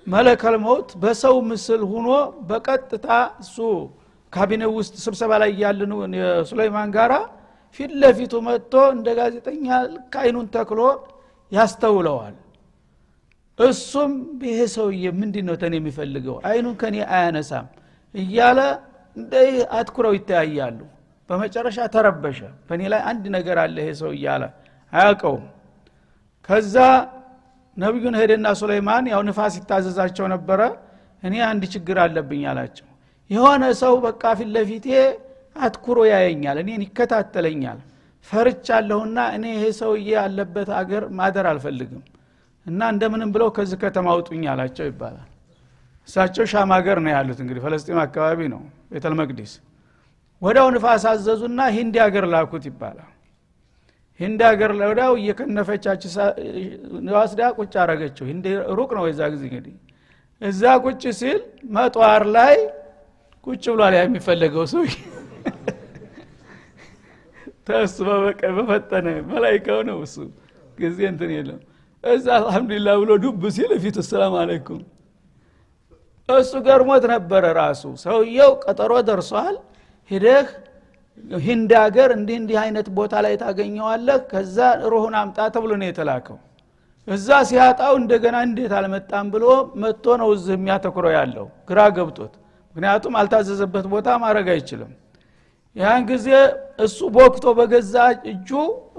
መለከል 0.07 0.55
መውት 0.65 0.89
በሰው 1.01 1.35
ምስል 1.49 1.81
ሁኖ 1.91 2.07
በቀጥታ 2.49 3.07
እሱ 3.43 3.57
ካቢኔ 4.33 4.63
ውስጥ 4.77 4.93
ስብሰባ 5.05 5.31
ላይ 5.41 5.51
ያልን 5.63 5.91
የሱለይማን 6.19 6.89
ጋራ 6.95 7.13
ፊት 7.79 7.91
ለፊቱ 8.01 8.33
መጥቶ 8.47 8.73
እንደ 8.95 9.07
ጋዜጠኛ 9.19 9.65
ልክ 9.93 10.15
አይኑን 10.23 10.47
ተክሎ 10.55 10.79
ያስተውለዋል። 11.51 12.35
እሱም 13.59 14.11
ይሄ 14.47 14.59
ሰውዬ 14.75 15.05
ምንድን 15.19 15.45
ነው 15.49 15.55
ተን 15.61 15.73
የሚፈልገው? 15.77 16.35
አይኑን 16.49 16.75
ከኔ 16.81 16.95
አያነሳም 17.15 17.67
እያለ 18.15 18.59
እንደ 19.17 19.33
አትኩረው 19.77 20.13
ይተያያሉ። 20.17 20.79
በመጨረሻ 21.29 21.77
ተረበሸ። 21.93 22.39
በእኔ 22.67 22.81
ላይ 22.93 23.01
አንድ 23.09 23.25
ነገር 23.35 23.57
አለ 23.63 23.75
ይሄ 23.83 23.91
ሰው 24.01 24.11
እያለ 24.17 24.43
አያውቀውም። 24.93 25.45
ከዛ 26.49 26.75
ነቢዩን 27.77 28.15
ሄደና 28.21 28.47
ሱለይማን 28.59 29.05
ያው 29.13 29.21
ንፋስ 29.27 29.53
ይታዘዛቸው 29.59 30.25
ነበረ። 30.33 30.61
እኔ 31.23 31.35
አንድ 31.49 31.63
ችግር 31.73 31.97
አለብኝ 32.03 32.43
አላቸው። 32.51 32.87
የሆነ 33.29 33.63
ሰው 33.81 33.93
በቃ 34.05 34.23
ፊት 34.39 34.49
ለፊቴ 34.55 34.87
አትኩሮ 35.57 35.99
ያየኛል 36.11 36.57
እኔን 36.63 36.81
ይከታተለኛል 36.85 37.79
ፈርቻለሁና 38.27 39.19
እኔ 39.35 39.45
ይሄ 39.55 39.65
ሰውዬ 39.79 40.09
ያለበት 40.17 40.69
አገር 40.79 41.03
ማደር 41.17 41.47
አልፈልግም 41.51 42.03
እና 42.65 42.89
እንደምንም 42.93 43.29
ብለው 43.35 43.49
ከዚህ 43.55 43.77
ከተማ 43.83 44.07
አውጡኝ 44.13 44.43
አላቸው 44.51 44.85
ይባላል 44.89 45.29
እሳቸው 46.07 46.45
ሻም 46.51 46.71
ሀገር 46.75 46.97
ነው 47.03 47.11
ያሉት። 47.13 47.39
እንግዲህ 47.43 47.61
ፈለስጢም 47.65 47.99
አካባቢ 48.03 48.39
ነው 48.53 48.61
ቤተል 48.91 49.13
መቅዲስ። 49.19 49.51
ወዳው 50.41 50.67
ንፋስ 50.75 51.03
አዘዙና 51.11 51.59
ሂንዲ 51.75 51.95
ሀገር 52.05 52.25
ላኩት 52.33 52.63
ይባላል። 52.69 53.09
ሂንዲ 54.19 54.41
ሀገር 54.49 54.71
ወዳው 54.83 55.13
እየከነፈቻች 55.19 56.01
ወስዳ 57.15 57.41
ቁጭ 57.57 57.73
አረገችው። 57.83 58.25
ሂንዲ 58.31 58.45
ሩቅ 58.77 58.89
ነው 58.97 59.05
የዛ 59.09 59.21
ጊዜ 59.33 59.43
እንግዲህ። 59.49 59.75
እዛ 60.41 60.63
ቁጭ 60.85 61.03
ሲል 61.19 61.39
መጧር 61.75 62.23
ላይ 62.35 62.55
ቁጭ 63.47 63.63
ብሏል 63.73 63.93
የሚፈለገው 63.97 64.65
ሰው 64.73 64.83
ተሱ 67.67 67.97
በበቀ 68.07 68.41
በፈጠነ 68.57 69.07
መላይካው 69.29 69.79
ነው 69.89 69.97
እሱ። 70.05 70.15
ጊዜ 70.77 70.99
እንትን 71.11 71.31
የለም። 71.35 71.59
እዛ 72.03 72.25
አልሐምዱሊላ 72.37 72.89
ብሎ 73.01 73.11
ዱብ 73.23 73.43
ሲል 73.57 73.71
ፊቱ 73.83 73.97
ሰላም 74.09 74.33
አለይኩም 74.41 74.81
እሱ 76.29 76.51
ገርሞት 76.65 77.03
ነበረ 77.13 77.43
ራሱ። 77.57 77.83
ሰውየው 78.03 78.51
ቀጠሮ 78.63 78.91
ደርሷል። 79.07 79.55
ሂደህ 80.11 80.47
ሂንድ 81.41 81.71
ሀገር 81.81 82.09
እንዲህ 82.17 82.35
እንዲህ 82.41 82.57
አይነት 82.61 82.87
ቦታ 82.97 83.13
ላይ 83.25 83.33
ታገኘዋለህ 83.41 84.17
ከዛ 84.31 84.57
ሩሁን 84.91 85.13
አምጣ 85.19 85.37
ተብሎ 85.55 85.71
ነው 85.81 85.87
የተላከው። 85.89 86.37
እዛ 87.07 87.27
ሲያጣው 87.49 87.93
እንደገና 88.01 88.35
እንዴት 88.47 88.73
አልመጣም 88.77 89.25
ብሎ 89.33 89.45
መጥቶ 89.81 90.05
ነው 90.21 90.29
እዚህ 90.35 90.53
የሚያተኩረው 90.57 91.11
ያለው። 91.17 91.47
ግራ 91.69 91.79
ገብቶት። 91.97 92.33
ምክንያቱም 92.75 93.15
አልታዘዘበት 93.19 93.85
ቦታ 93.93 94.09
ማድረግ 94.23 94.47
አይችልም። 94.53 94.91
ያን 95.75 96.01
ጊዜ 96.09 96.27
እሱ 96.85 96.97
ቦክቶ 97.15 97.45
በገዛ 97.59 97.95
እጁ 98.31 98.49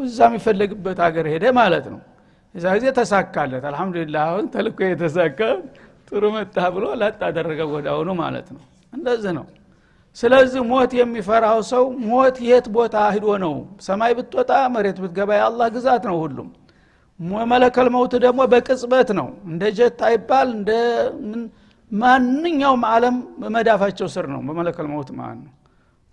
እዛ 0.05 0.19
የሚፈለግበት 0.29 0.99
ሀገር 1.07 1.27
ሄደ 1.33 1.45
ማለት 1.59 1.87
ነው። 1.93 2.01
እዛ 2.55 2.65
ጊዜ 2.77 2.87
ተሳካለት። 2.99 3.65
አልሐምዱሊላህ 3.71 4.23
አሁን 4.29 4.45
ተልኮ 4.55 4.79
የተሳካ 4.87 5.41
ጥሩ 6.09 6.25
መጣ 6.35 6.57
ብሎ 6.75 6.85
ላጥ 7.01 7.21
አደረገ 7.29 7.61
ወዳውኑ 7.73 8.11
ማለት 8.21 8.49
ነው። 8.55 8.63
እንደዚህ 8.93 9.33
ነው። 9.39 9.47
ስለዚህ 10.17 10.61
ሞት 10.71 10.93
የሚፈራው 10.99 11.61
ሰው 11.71 11.85
ሞት 12.09 12.37
የት 12.49 12.67
ቦታ 12.75 12.97
ሂዶ 13.15 13.27
ነው? 13.45 13.55
ሰማይ 13.81 14.13
ብትወጣ 14.19 14.51
መሬት 14.75 14.99
ብትገባ 15.03 15.31
የአላህ 15.39 15.69
ግዛት 15.77 16.05
ነው 16.11 16.17
ሁሉም። 16.23 16.49
መለከል 17.53 17.89
መውት 17.95 18.13
ደግሞ 18.25 18.41
በቅጽበት 18.53 19.09
ነው። 19.19 19.29
እንደ 19.49 19.63
ጀት 19.79 20.01
አይባል 20.09 20.49
እንደ 20.57 20.71
ማንኛውም 21.91 22.83
አለም 22.93 23.17
መዳፋቸው 23.55 24.09
ስር 24.15 24.27
ነው። 24.35 24.41
በመለከል 24.49 24.87
መውት 24.95 25.11
ማለት 25.19 25.41
ነው። 25.45 25.53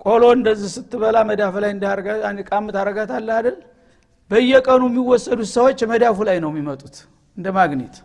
ቆሎ 0.05 0.23
እንደዚህ 0.37 0.69
ስትበላ 0.75 1.17
መዳፍ 1.29 1.55
ላይ 1.63 1.71
ቃም 2.49 2.65
ታረጋታለህ 2.75 3.35
አይደል? 3.39 3.57
በየቀኑ 4.31 4.81
የሚወሰዱት 4.89 5.49
ሰዎች 5.55 5.79
መዳፉ 5.91 6.17
ላይ 6.29 6.37
ነው 6.43 6.49
የሚመጡት 6.53 6.95
እንደ 7.37 7.47
ማግኔት 7.57 7.95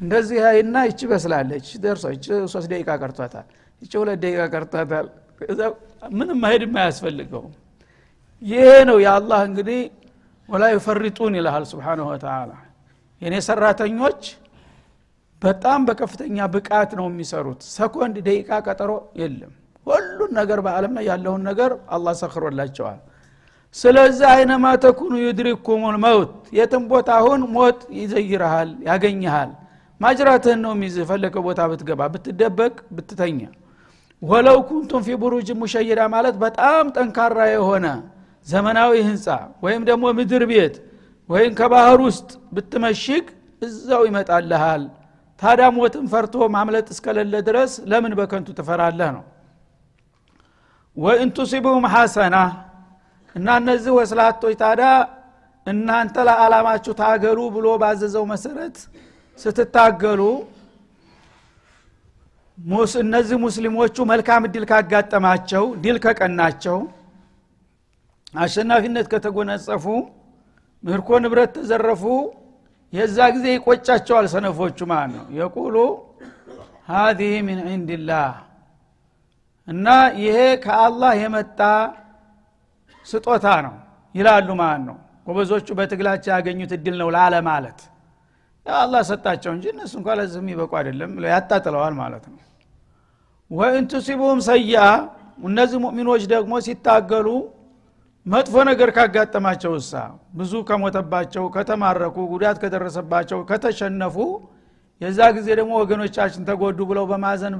እንደዚህ 0.00 0.38
አይና 0.48 0.76
ይቺ 0.88 1.00
በስላለች 1.10 1.66
ደርሶ 1.82 2.04
ይቺ 2.14 2.24
ሶስት 2.52 2.68
ደቂቃ 2.72 2.90
ቀርቷታል 3.02 3.46
ይቺ 3.82 3.92
ሁለት 4.02 4.18
ደቂቃ 4.24 4.42
ቀርቷታል። 4.54 5.06
ምንም 6.12 6.38
መሄድ 6.44 6.62
አያስፈልገውም። 6.78 7.52
ይሄ 8.42 8.64
ነው 8.88 8.96
የአላህ 9.04 9.40
እንግዲህ 9.48 9.80
ولا 10.48 10.64
يفرطون 10.74 11.34
ይልሃል 11.38 11.64
سبحانه 11.70 12.06
وتعالى 12.10 12.50
የእኔ 13.22 13.34
ሰራተኞች 13.46 14.22
በጣም 15.42 15.80
በከፍተኛ 15.88 16.36
ብቃት 16.54 16.90
ነው 16.98 17.06
የሚሰሩት። 17.10 17.60
ሰከንድ 17.74 18.16
ደቂቃ 18.26 18.50
ቀጠሮ 18.66 18.90
የለም። 19.20 19.52
ሁሉን 19.86 20.30
ነገር 20.38 20.58
በአለም 20.66 20.92
ላይ 20.96 21.04
ያለውን 21.10 21.42
ነገር 21.48 21.70
አላህ 21.94 22.14
ሰኽሮላቸዋል። 22.22 23.00
ስለዚህ 23.76 24.26
أينما 24.32 24.64
تكونوا 24.84 25.12
يدرككم 25.24 25.96
الموت 26.04 26.34
የትም 26.58 26.84
ቦታ 26.90 27.08
አሁን 27.20 27.40
ሞት 27.54 27.80
ይዘይረሃል 27.98 28.70
ያገኘሃል 28.88 29.50
ማጅራትህን 30.04 30.60
ነው 30.64 30.72
የሚይዝ 30.74 30.96
ፈለከ 31.10 31.36
ቦታ 31.46 31.60
ብትገባ 31.70 32.00
ብትደበቅ 32.14 32.74
ብትተኛ። 32.96 33.40
ወለው 34.22 34.58
ኩንቱም 34.68 35.02
ፊ 35.06 35.16
ቡሩጅ 35.22 35.48
ሙሸይዳ 35.60 36.00
ማለት 36.14 36.36
በጣም 36.44 36.84
ጠንካራ 36.96 37.38
የሆነ 37.52 37.86
ዘመናዊ 38.46 38.92
ህንፃ 39.08 39.26
ወይም 39.64 39.82
ደግሞ 39.88 40.04
ምድር 40.18 40.42
ቤት 40.50 40.74
ወይም 41.28 41.52
ከባህር 41.58 42.00
ውስጥ 42.08 42.30
ብትመሽግ 42.54 43.24
እዛው 43.62 44.02
ይመጣልሃል። 44.08 44.82
ታዲያ 45.42 45.66
ሞትን 45.76 46.04
ፈርቶ 46.12 46.34
ማምለጥ 46.56 46.86
እስከሌለ 46.94 47.34
ድረስ 47.48 47.72
ለምን 47.90 48.12
በከንቱ 48.18 48.48
ትፈራለህ 48.58 49.08
ነው። 49.16 49.24
ወኢን 50.96 51.30
ቱሲቡሁም 51.36 51.86
ሐሰና 51.94 52.36
እና 53.36 53.48
እነዚህ 53.60 53.92
ወስላቶች 53.98 54.54
ታዲያ 54.60 54.90
እናንተ 55.66 56.16
ለዓላማችሁ 56.28 56.92
ታገሉ 57.00 57.38
ብሎ 57.54 57.66
ባዘዘው 57.82 58.24
መሰረት 58.32 58.76
ስትታገሉ 59.38 60.20
እነዚህ 63.02 63.36
ሙስሊሞቹ 63.44 63.96
መልካም 64.10 64.42
እድል 64.48 64.64
ካጋጠማቸው 64.70 65.64
ድል 65.82 65.96
ከቀናቸው 66.04 66.78
አሸናፊነት 68.34 69.06
ከተጎነጸፉ 69.12 69.84
ምርኮ 70.84 71.08
ንብረት 71.22 71.52
ተዘረፉ 71.56 72.02
የዛ 72.92 73.18
ጊዜ 73.34 73.46
ይቆጫቸዋል 73.54 74.26
ሰነፎቹ 74.32 74.78
ማለት 74.92 75.12
ነው። 75.16 75.24
የቁሉ 75.38 75.76
ሀዚህ 76.90 77.32
ሚን 77.46 77.60
ዕንድላህ 77.68 78.32
እና 79.68 79.86
ይሄ 80.22 80.36
ከአላህ 80.64 81.12
የመጣ 81.22 81.60
ስጦታ 83.06 83.46
ነው 83.66 83.74
ይላሉ 84.14 84.48
ማለት 84.62 84.82
ነው። 84.88 84.96
ጎበዞቹ 85.26 85.68
በትግላቸው 85.78 86.30
ያገኙት 86.34 86.72
እድል 86.76 86.96
ነው 87.02 87.08
ላለ 87.16 87.34
ማለት 87.48 87.78
አላህ 88.66 89.02
ሰጣቸው 89.08 89.50
እንጂ 89.54 89.64
እነሱ 89.72 89.92
እንኳ 90.00 90.08
ለዚህ 90.18 90.38
የሚበቁ 90.42 90.72
አይደለም 90.78 91.10
ያጣጥለዋል 91.28 91.94
ማለት 91.98 92.24
ነው። 92.30 92.38
ወኢን 93.50 93.84
ቱሲቡሁም 93.92 94.38
ሰያ 94.46 94.76
እነዚህ 95.48 95.78
ሙእሚኖች 95.84 96.22
ደግሞ 96.32 96.52
ሲታገሉ 96.66 97.28
መጥፎ 98.26 98.54
ነገር 98.68 98.90
ካጋጠማቸው 98.96 99.72
እሳ 99.80 99.92
ብዙ 100.38 100.52
ከሞተባቸው 100.68 101.44
ከተማረኩ 101.56 102.16
ጉዳት 102.32 102.56
ከደረሰባቸው 102.62 103.40
ከተሸነፉ 103.50 104.16
የዛ 105.00 105.20
ጊዜ 105.36 105.48
ደግሞ 105.60 105.72
ወገኖቻችን 105.82 106.42
ተጎዱ 106.48 106.78
ብለው 106.90 107.04
በማዘን 107.10 107.54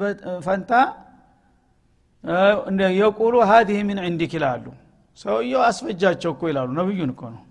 ፈንታ 0.47 0.73
የቁሉ 2.99 3.35
ሀዲህ 3.51 3.79
ምን 3.89 3.99
ዕንዲክ 4.07 4.33
ይላሉ። 4.39 4.65
ሰውየው 5.19 5.63
አስፈጃቸው 5.67 6.31
እኮ 6.35 6.43
ይላሉ። 6.51 6.69
ነብዩን 6.79 7.11
እኮ 7.15 7.23
ነው። 7.35 7.43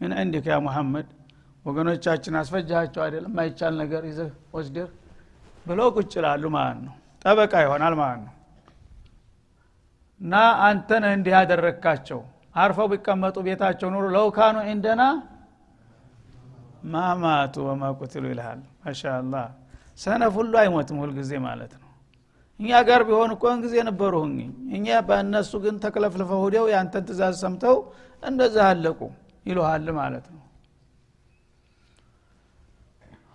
ምን 0.00 0.12
ዕንዲክ 0.20 0.46
ያ 0.50 0.56
ሙሐመድ 0.66 1.08
ወገኖቻችን 1.64 2.34
አስፈጃቸው 2.40 3.00
አይደለም? 3.04 3.32
ማይቻል 3.36 3.74
ነገር 3.82 4.02
ይዘህ 4.10 4.30
ወስደር 4.54 4.88
ብለው 5.66 5.88
ቁጭ 5.96 6.12
ይላሉ 6.18 6.44
ማለት 6.56 6.78
ነው። 6.86 6.94
ጠበቃ 7.24 7.52
ይሆናል 7.64 7.94
ማለት 8.00 8.20
ነው። 8.26 8.32
እና 10.20 10.34
አንተ 10.66 10.88
እንዲህ 11.10 11.32
ያደረግካቸው። 11.36 12.20
አርፈው 12.56 12.86
ቢቀመጡ 12.92 13.36
ቤታቸው 13.46 13.88
ኑሩ። 13.94 14.04
ለውካኑ 14.16 14.56
እንደና 14.72 15.02
ማማቱ 16.86 17.54
ወማቁትሉ 17.68 18.24
ይልሃል። 18.32 18.60
ማሻአላህ። 18.82 19.46
ሰነፍ 19.98 20.32
ሁሉ 20.38 20.52
አይሞትም 20.62 20.98
ሁልጊዜ 21.02 21.32
ማለት 21.46 21.72
ነው። 21.74 21.90
እኛ 22.60 22.70
ጋር 22.88 23.00
ቢሆን 23.08 23.30
እኮን 23.34 23.58
ጊዜ 23.64 23.74
ነበሩ 23.88 24.14
እኛ 24.76 24.86
በእነሱ 25.08 25.52
ግን 25.64 25.76
ተክለፍልፈው 25.84 26.40
ሁዲያው 26.44 26.66
የአንተን 26.72 27.04
ትእዛዝ 27.08 27.34
ሰምተው 27.42 27.76
እንደዛ 28.22 28.56
አለቁ 28.70 29.00
ይሉሃል 29.46 29.88
ማለት 29.98 30.26
ነው 30.34 30.40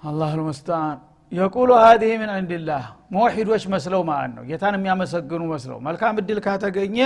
አላህ 0.01 0.29
ልሙስተአን 0.37 0.97
የቁሉ 1.31 1.69
ሀዲህ 1.81 2.11
ምን 2.21 2.29
ዕንድላህ 2.35 2.83
መወሒዶች 3.13 3.63
መስለው 3.73 4.01
ማለት 4.09 4.31
ነው። 4.37 4.43
ጌታን 4.49 4.75
የሚያመሰግኑ 4.77 5.41
መስለው። 5.51 5.77
መልካም 5.87 6.15
እድል 6.21 6.39
ካተገኘ 6.45 6.97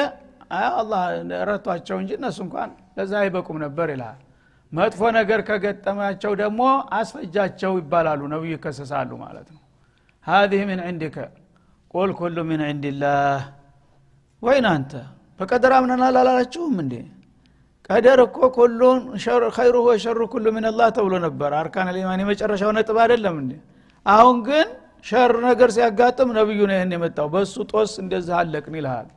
አላህ 0.74 1.02
ረቷቸው 1.50 1.98
እንጂ 2.02 2.12
እነሱ 2.20 2.38
እንኳን 2.46 2.70
ለዛ 2.98 3.14
አይበቁም 3.22 3.58
ነበር 3.64 3.88
ይልሃል 3.94 4.20
መጥፎ 4.72 5.02
ነገር 5.18 5.40
ከገጠማቸው 5.48 6.32
ደግሞ 6.42 6.62
አስፈጃቸው 6.98 7.74
ይባላሉ 7.80 8.22
ነቢዩ 8.34 8.52
ይከሰሳሉ 8.56 9.12
ማለት 9.24 9.48
ነው። 9.56 9.62
هذه 10.28 10.62
من 10.70 10.80
عندك 10.88 11.18
قل 11.94 12.12
كل 12.20 12.38
من 12.50 12.62
عند 12.68 13.05
الله 13.05 13.42
ወይን 14.42 14.66
አንተ? 14.72 14.92
በቀደር 15.40 15.74
አምነናል 15.78 16.16
አላላችሁም 16.16 16.76
እንዴ 16.84 16.94
ቀደር 17.89 18.19
እኮ 18.26 18.38
كل 18.56 19.00
خيره 19.56 19.76
وشره 19.88 20.20
كله 20.34 20.46
من 20.56 20.68
الله 20.68 20.88
ተብሎ 20.98 21.13
ነበር። 21.26 21.52
أركان 21.60 21.88
الإيمان 21.96 22.22
የመጨረሻው 22.24 22.72
ነጥብ 22.78 22.98
አይደለም 23.04 23.36
እንዴ? 23.41 23.54
አሁን 24.06 24.38
ግን 24.48 24.67
ሸር 25.06 25.32
ነገር 25.48 25.69
ሲያጋጥም 25.76 26.30
ነብዩ 26.38 26.60
ነው 26.69 26.76
ይህን 26.78 26.91
የመጣው። 26.96 27.28
በእሱ 27.34 27.56
ጦስ 27.72 27.91
እንደዚህ 28.04 28.34
አለቅን 28.39 28.76
ይልሃል። 28.80 29.08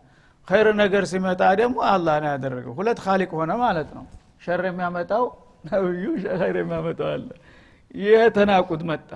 ኸይር 0.49 0.69
ነገር 0.81 1.05
ሲመጣ 1.11 1.43
ደግሞ 1.61 1.77
አላህ 1.93 2.17
ነው 2.23 2.29
ያደረገው። 2.33 2.75
ሁለት 2.79 2.99
ካሊቅ 3.05 3.31
ሆነ 3.39 3.53
ማለት 3.63 3.89
ነው። 3.97 4.05
ሸር 4.45 4.63
የሚያመጣው 4.69 5.25
ነብዩ 5.71 6.05
ኸይር 6.35 6.57
የሚያመጣው 6.61 7.09
አላህ። 7.15 7.29
ይህ 7.95 8.23
تناقض 8.37 8.83
መጣ። 8.91 9.11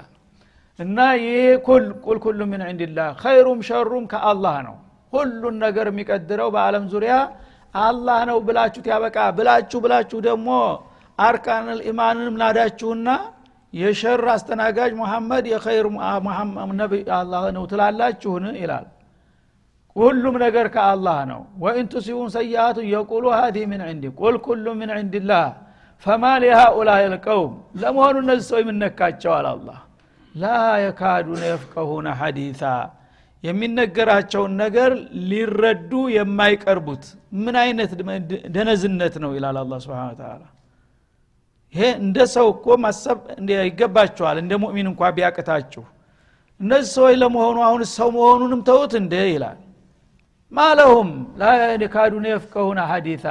እና 0.78 0.98
ይህ 1.22 1.46
قل 1.66 1.84
كل 2.24 2.40
من 2.52 2.62
عند 2.68 2.88
الله 2.88 3.08
ኸይሩም 3.22 3.60
ሸሩም 3.68 4.04
ከአላህ 4.12 4.56
ነው። 4.68 4.76
ሁሉን 5.12 5.56
ነገር 5.64 5.86
የሚቀድረው 5.90 6.48
በአለም 6.54 6.84
ዙሪያ 6.92 7.14
አላህ 7.74 8.18
ነው 8.28 8.38
ብላችሁት 8.46 8.86
ያበቃ። 8.92 9.16
ብላችሁ 9.36 9.78
ብላችሁ 9.84 10.18
ደግሞ 10.26 10.48
أركان 11.18 11.66
إيمان 11.90 12.10
ንም 12.10 12.36
ናዳችሁና 12.40 13.08
የሸር 13.72 14.22
አስተናጋጅ 14.32 14.92
ሙሐመድ 15.00 15.44
የኸይር 15.50 15.86
ነቢይ 16.80 17.02
አላህ 17.18 17.42
ነው 17.56 17.64
ትላላችሁን? 17.72 18.46
ይላል። 18.56 18.86
ሁሉም 19.96 20.34
ነገር 20.42 20.66
ከአላህ 20.74 21.18
ነው። 21.30 21.40
وإن 21.62 21.86
تصبهم 21.92 22.28
سيئة 22.34 22.78
يقولوا 22.92 23.24
هذه 23.36 23.56
من 23.70 23.80
عندك 23.86 24.04
قل 24.20 24.36
كل 24.44 24.66
من 24.80 24.90
عند 24.96 25.21
الله 25.21 25.46
ፈማ 26.06 26.24
ሊሃኡላ 26.42 26.90
ልቀውም 27.14 27.52
ለመሆኑ 27.80 28.16
እነዚህ 28.24 28.46
ሰው 28.50 28.58
የምነካቸዋል 28.62 29.46
አላህ? 29.52 29.78
ላ 30.34 30.44
የካዱነ 30.84 31.42
የፍቀሁነ 31.50 32.06
ሐዲታ 32.20 32.62
የሚነገራቸውን 33.44 34.52
ነገር 34.62 34.90
ሊረዱ 35.28 35.92
የማይቀርቡት 36.14 37.04
ምን 37.44 37.54
አይነት 37.62 37.90
ደነዝነት 38.56 39.14
ነው 39.24 39.30
ይላል 39.36 39.58
አላ 39.60 39.78
ስብን 39.84 40.10
ተላ 40.18 40.42
ይሄ 41.74 41.82
እንደ 42.02 42.18
ሰው 42.34 42.46
እኮ 42.54 42.76
ማሰብ 42.84 43.18
ይገባቸዋል። 43.62 44.36
እንደ 44.42 44.52
ሙእሚን 44.62 44.86
እንኳ 44.92 45.10
ቢያቅታችሁ 45.16 45.84
እነዚህ 46.60 46.90
ሰዎች 46.96 47.14
ለመሆኑ 47.22 47.58
አሁን 47.66 47.82
ሰው 47.92 48.08
መሆኑንም 48.16 48.60
ተውት 48.68 48.92
እንደ 49.00 49.14
ይላል። 49.30 49.58
ማለሁም 50.52 51.10
ላ 51.40 51.50
የካዱነ 51.82 52.26
የፍቀሁነ 52.32 52.80
ሐዲታ 52.90 53.26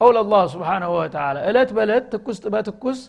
ቀውል 0.00 0.16
አላህ 0.22 0.42
ስብሓናሁ 0.54 0.90
ወተላ 0.96 1.36
እለት 1.50 1.70
በእለት 1.76 2.04
ትኩስ 2.12 2.38
በትኩስ 2.54 3.00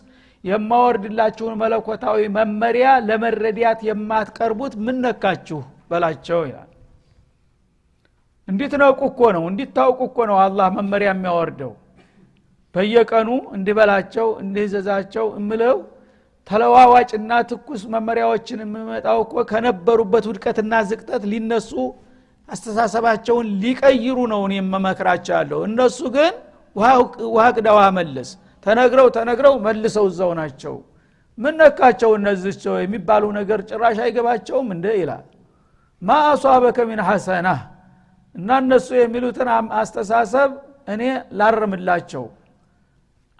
የማወርድላችሁን 0.44 1.54
መለኮታዊ 1.62 2.20
መመሪያ 2.36 2.88
ለመረዳት 3.08 3.80
የማትቀርቡት 3.88 4.74
ምን 4.86 4.96
ነካችሁ 5.04 5.60
በላቸው 5.90 6.40
ይላል። 6.48 6.66
እንዲትነቁ 8.48 9.00
እኮ 9.10 9.20
ነው 9.36 9.44
እንዲታውቁ 9.50 10.00
እኮ 10.08 10.18
ነው 10.30 10.36
አላህ 10.44 10.68
መመሪያ 10.76 11.08
የሚያወርደው። 11.12 11.72
በየቀኑ 12.74 13.28
እንዲበላቸው 13.56 14.26
እንዲዘዛቸው 14.42 15.26
እምለው 15.40 15.78
ተለዋዋጭና 16.50 17.32
ትኩስ 17.50 17.82
መመሪያዎችን 17.94 18.60
የምመጣው 18.64 19.18
እኮ 19.24 19.42
ከነበሩበት 19.50 20.24
ውድቀትና 20.30 20.74
ዝቅጠት 20.88 21.24
ሊነሱ 21.32 21.70
አስተሳሰባቸውን 22.48 23.48
ሊቀይሩ 23.62 24.18
ነው 24.32 24.40
እኔ 24.48 24.54
መመክራቸው 24.72 25.34
ያለው። 25.38 25.60
እነሱ 25.68 25.98
ግን 26.16 26.32
ውሃ 27.68 27.84
መለስ 27.98 28.30
ተነግረው 28.66 29.08
ተነግረው 29.16 29.54
መልሰው 29.66 30.06
እዛው 30.10 30.32
ናቸው። 30.40 30.74
ምን 31.38 31.54
ነካቸው 31.60 32.10
እነዚህ 32.18 32.54
የሚባሉ 32.78 33.24
ነገር 33.38 33.60
ጭራሽ 33.68 33.98
አይገባቸውም 34.04 34.68
እንደ 34.74 34.86
ይላል 34.98 35.24
ማ 36.02 36.16
አሷበከ 36.28 36.78
ሚን 36.88 37.00
ሐሰና? 37.08 37.48
እና 38.34 38.48
እነሱ 38.62 38.88
የሚሉትን 38.98 39.48
አስተሳሰብ 39.80 40.50
እኔ 40.92 41.02
ላርምላቸው። 41.38 42.24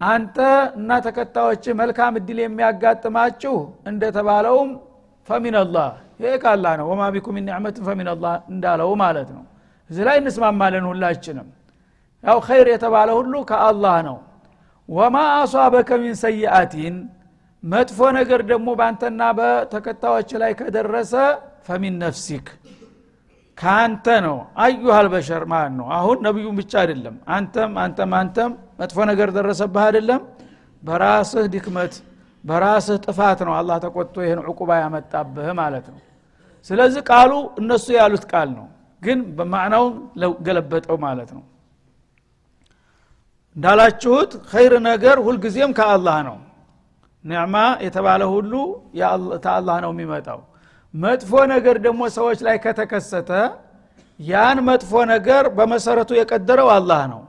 አንተ 0.00 0.36
እና 0.78 0.90
ተከታዮች 1.06 1.64
መልካም 1.80 2.12
እድል 2.20 2.38
የሚያጋጥማችሁ 2.42 3.56
እንደተባለውም 3.90 4.70
ፈሚንላህ 5.28 5.88
ይሄ 6.20 6.32
ካላ 6.42 6.66
ነው። 6.80 6.86
ወማ 6.90 7.02
ቢኩም 7.14 7.34
ምን 7.36 7.44
ኒዕመትን 7.48 7.84
ፈሚንላህ 7.88 8.34
እንዳለው 8.52 8.90
ማለት 9.02 9.28
ነው። 9.36 9.44
እዚህ 9.90 10.04
ላይ 10.08 10.16
እንስማማለን 10.22 10.84
ሁላችንም። 10.90 11.48
ያው 12.24 12.38
ኸይር 12.48 12.68
የተባለ 12.72 13.08
ሁሉ 13.18 13.34
ከአላህ 13.50 13.96
ነው። 14.08 14.18
ወማ 14.88 15.16
አሷበከ 15.36 15.90
ሚን 16.02 16.14
ሰይአቲን 16.24 16.94
መጥፎ 17.62 17.98
ነገር 18.18 18.40
ደግሞ 18.50 18.68
በአንተና 18.78 19.22
በተከታዮች 19.38 20.30
ላይ 20.42 20.52
ከደረሰ 20.60 21.12
ፈሚን 21.66 21.96
ነፍሲክ 22.02 22.46
ከአንተ 23.58 24.06
ነው። 24.26 24.36
አዩሃል 24.62 25.06
በሸር 25.12 25.42
ማለት 25.52 25.74
ነው። 25.78 25.86
አሁን 25.96 26.18
ነቢዩን 26.26 26.54
ብቻ 26.60 26.72
አይደለም። 26.82 27.16
አንተም 27.34 27.72
አንተም 27.82 28.12
አንተም 28.20 28.52
መጥፎ 28.80 28.98
ነገር 29.10 29.28
ደረሰብህ 29.36 29.82
አይደለም። 29.86 30.22
በራስህ 30.82 31.46
ድክመት 31.54 31.94
በራስህ 32.44 32.98
ጥፋት 33.04 33.40
ነው 33.46 33.54
አላህ 33.58 33.76
ተቆጥቶ 33.84 34.16
ይህን 34.24 34.40
ዕቁባ 34.50 34.70
ያመጣብህ 34.82 35.48
ማለት 35.58 35.86
ነው። 35.92 36.00
ስለዚህ 36.70 37.02
ቃሉ 37.10 37.32
እነሱ 37.60 37.86
ያሉት 37.98 38.24
ቃል 38.32 38.48
ነው 38.58 38.66
ግን 39.02 39.18
በማዕናውን 39.36 39.92
ገለበጠው 40.46 40.96
ማለት 41.04 41.30
ነው። 41.36 41.42
እንዳላችሁት 43.56 44.32
ኸይር 44.50 44.74
ነገር 44.86 45.16
ሁልጊዜም 45.26 45.70
ከአላህ 45.78 46.18
ነው 46.28 46.36
ኒዕማ 47.24 47.56
የተባለ 47.84 48.22
ሁሉ 48.34 48.52
ከአላህ 49.44 49.76
ነው 49.84 49.90
የሚመጣው። 49.94 50.40
መጥፎ 50.94 51.32
ነገር 51.52 51.76
ደግሞ 51.86 52.02
ሰዎች 52.16 52.38
ላይ 52.46 52.56
ከተከሰተ 52.64 53.30
ያን 54.20 54.58
መጥፎ 54.68 54.92
ነገር 55.12 55.44
በመሰረቱ 55.58 56.10
የቀደረው 56.18 56.68
አላህ 56.76 57.02
ነው። 57.12 57.20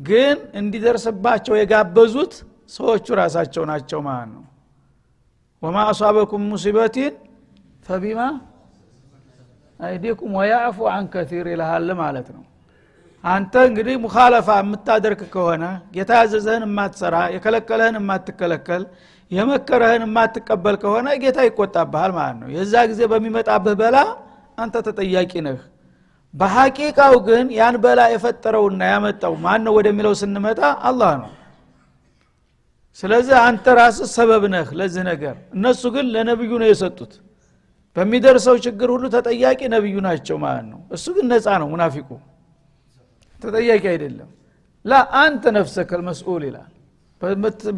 ግን 0.00 0.36
እንዲደርስባቸው 0.60 1.54
የጋበዙት 1.58 2.34
ሰዎቹ 2.70 3.06
ራሳቸው 3.20 3.64
ናቸው 3.70 4.00
ማለት 4.06 4.30
ነው። 4.34 4.44
ወማ 5.62 5.78
አሷበኩም 5.88 6.44
ሙሲበቲን 6.50 7.14
ፈቢማ 7.86 8.20
አይዲኩም 9.80 10.32
ወያዕፉ 10.38 10.78
አን 10.92 11.04
ከቲር 11.12 11.46
ይልሃል 11.52 11.90
ማለት 12.00 12.28
ነው 12.36 12.44
አንተ 13.24 13.54
እንግዲህ 13.68 13.96
ሙካለፋ 14.04 14.48
የምታደርግ 14.60 15.20
ከሆነ 15.32 15.64
ጌታ 15.94 16.10
ያዘዘህን 16.20 16.62
የማትሰራ 16.66 17.16
የከለከለህን 17.34 17.96
የማትከለከል 17.98 18.82
የመከረህን 19.30 20.02
የማትቀበል 20.06 20.76
ከሆነ 20.82 21.08
ጌታ 21.22 21.38
ይቆጣብሃል 21.48 22.12
ማለት 22.16 22.36
ነው። 22.40 22.48
የዛ 22.54 22.74
ጊዜ 22.90 23.00
በሚመጣብህ 23.12 23.74
በላ 23.80 23.96
አንተ 24.58 24.76
ተጠያቂ 24.86 25.32
ነህ። 25.46 25.58
በሐቂቃው 26.34 27.14
ግን 27.28 27.46
ያን 27.58 27.76
በላ 27.84 28.00
የፈጠረውና 28.12 28.80
ያመጣው 28.92 29.34
ማን 29.44 29.60
ነው 29.66 29.74
ወደሚለው 29.78 30.14
ስንመጣ 30.20 30.60
አላህ 30.88 31.12
ነው። 31.22 31.30
ስለዚህ 33.02 33.36
አንተ 33.40 33.74
ራስህ 33.78 34.08
ሰበብ 34.14 34.42
ነህ 34.54 34.68
ለዚህ 34.78 35.02
ነገር። 35.10 35.36
እነሱ 35.56 35.82
ግን 35.94 36.06
ለነብዩ 36.14 36.52
ነው 36.62 36.68
የሰጡት። 36.70 37.12
በሚደርሰው 37.96 38.56
ችግር 38.64 38.88
ሁሉ 38.94 39.04
ተጠያቂ 39.14 39.60
ነብዩ 39.74 39.94
ናቸው 40.06 40.36
ማለት 40.44 40.66
ነው። 40.72 40.80
እሱ 40.96 41.06
ግን 41.16 41.26
ነፃ 41.32 41.46
ነው 41.62 41.68
ሙናፊቁ 41.72 42.08
ተጠያቂ 43.42 43.84
አይደለም። 43.92 44.28
ላ 44.84 44.92
አንተ 45.22 45.44
ነፍሰከል 45.56 46.02
መስኡል 46.08 46.42
ይላል። 46.48 46.70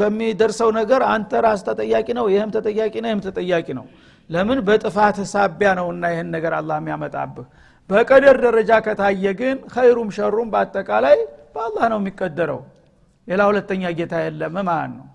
በሚደርሰው 0.01 0.71
ነገር 0.79 1.03
አንተ 1.13 1.41
ራስ 1.45 1.61
ተጠያቂ 1.69 2.09
ነው 2.19 2.27
ይህም 2.33 2.51
ተጠያቂ 2.57 2.95
ነው 3.03 3.09
ይህም 3.11 3.23
ተጠያቂ 3.27 3.69
ነው። 3.79 3.87
ለምን? 4.31 4.59
በጥፋት 4.67 5.17
ሳቢያ 5.33 5.71
ነውና 5.79 6.05
ይህን 6.13 6.29
ነገር 6.35 6.53
አላህ 6.59 6.77
የሚያመጣብህ። 6.81 7.47
በቀደር 7.91 8.37
ደረጃ 8.45 8.73
ከታየ 8.87 9.25
ግን 9.41 9.57
ኸይሩም 9.75 10.11
ሸሩም 10.17 10.49
በአጠቃላይ 10.53 11.17
በአላህ 11.55 11.85
ነው 11.93 11.99
የሚቀደረው። 12.03 12.61
ሌላ 13.29 13.41
ሁለተኛ 13.51 13.83
ጌታ 13.99 14.15
የለም 14.25 14.57
ማለት 14.63 14.93
ነው። 14.93 15.07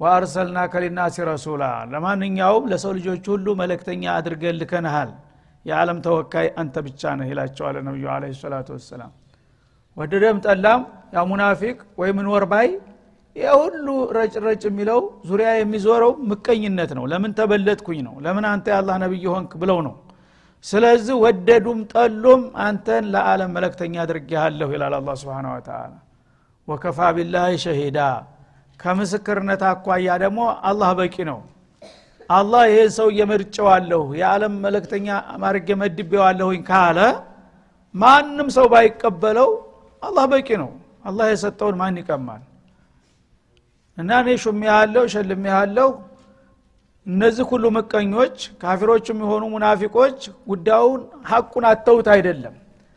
وأرسلناك 0.00 0.58
للناس 0.72 1.16
رسولا። 1.28 1.62
ለማንኛውም 1.92 2.68
ለሰው 2.70 2.92
ልጆች 2.98 3.24
ሁሉ 3.32 3.46
መልክተኛ 3.60 4.02
አድርገን 4.14 4.58
ልከንሃል። 4.60 5.10
የዓለም 5.66 5.98
ተወካይ 6.04 6.46
አንተ 6.60 6.76
ብቻ 6.86 7.02
ነህ 7.18 7.28
ይላቸዋል 7.32 7.76
ነቢዩ 7.88 8.06
عليه 8.14 8.24
الصلاة 8.38 8.68
والسلام 8.76 9.10
ወደደም 9.96 10.36
ጠላም 10.44 10.80
ያ 11.14 11.22
ሙናፊቅ 11.30 11.78
ወይ 12.00 12.10
ምንወር 12.18 12.44
ባይ 12.52 12.68
የሁሉ 13.36 13.86
ረጭ 14.16 14.34
ረጭ 14.44 14.62
የሚለው 14.68 15.00
ዙሪያ 15.26 15.48
የሚዞረው 15.56 16.12
ምቀኝነት 16.30 16.90
ነው። 16.98 17.04
ለምን 17.12 17.32
ተበለጥኩኝ 17.38 17.98
ነው? 18.06 18.14
ለምን 18.24 18.44
አንተ 18.52 18.66
የአላህ 18.72 18.96
ነቢይ 19.04 19.24
ሆንክ 19.34 19.52
ብለው 19.62 19.78
ነው? 19.86 19.94
ስለዚህ 20.64 21.14
ወደዱም 21.24 21.78
ጠሉም 21.92 22.42
አንተን 22.64 23.04
ለዓለም 23.12 23.50
መለክተኛ 23.56 23.94
አድርጌሃለሁ 24.04 24.68
ይላል 24.74 24.94
አላ 24.98 25.14
ስብን 25.20 25.46
ወተላ 25.52 25.92
ወከፋ 26.68 26.98
ቢላህ 27.16 27.46
ሸሂዳ። 27.64 27.98
ከምስክርነት 28.80 29.62
አኳያ 29.70 30.08
ደግሞ 30.24 30.40
አላህ 30.68 30.90
በቂ 30.98 31.16
ነው። 31.30 31.38
አላህ 32.30 32.62
ይህን 32.70 32.90
ሰው 32.98 33.08
እየመርጨዋለሁ 33.12 34.02
የዓለም 34.20 34.54
መለክተኛ 34.64 35.06
ማድረግ 35.42 35.68
መድቤዋለሁኝ 35.82 36.60
ካለ 36.62 36.98
ማንም 37.94 38.48
ሰው 38.56 38.66
ባይቀበለው 38.72 39.50
አላህ 40.02 40.24
በቂ 40.32 40.48
ነው። 40.62 40.70
አላህ 41.04 41.26
የሰጠውን 41.30 41.76
ማን 41.80 41.98
ይቀማል? 42.00 42.42
እና 43.98 44.10
እኔ 44.22 44.30
ሹም 44.42 44.60
ያለው 44.70 45.04
ሸልም 45.12 45.44
ያለው 45.52 45.90
እነዚህ 47.06 47.44
ሁሉ 47.50 47.64
ምቀኞች 47.76 48.36
ካፊሮችም 48.62 49.18
የሆኑ 49.22 49.44
ሙናፊቆች 49.52 50.18
ጉዳዩን 50.50 51.00
ሐቁን 51.30 51.64
አተውት 51.70 52.08
አይደለም 52.14 52.54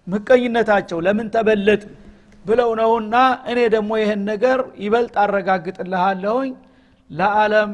ምቀኝነታቸው 0.07 0.97
ለምን 1.05 1.27
ተበለጥ 1.35 1.81
ብለው 2.45 2.69
ነውና 2.79 3.15
እኔ 3.51 3.59
ደግሞ 3.75 3.91
ይህን 4.01 4.21
ነገር 4.31 4.59
ይበልጥ 4.83 5.13
አረጋግጥልሃለሁኝ። 5.23 6.51
ለዓለም 7.09 7.71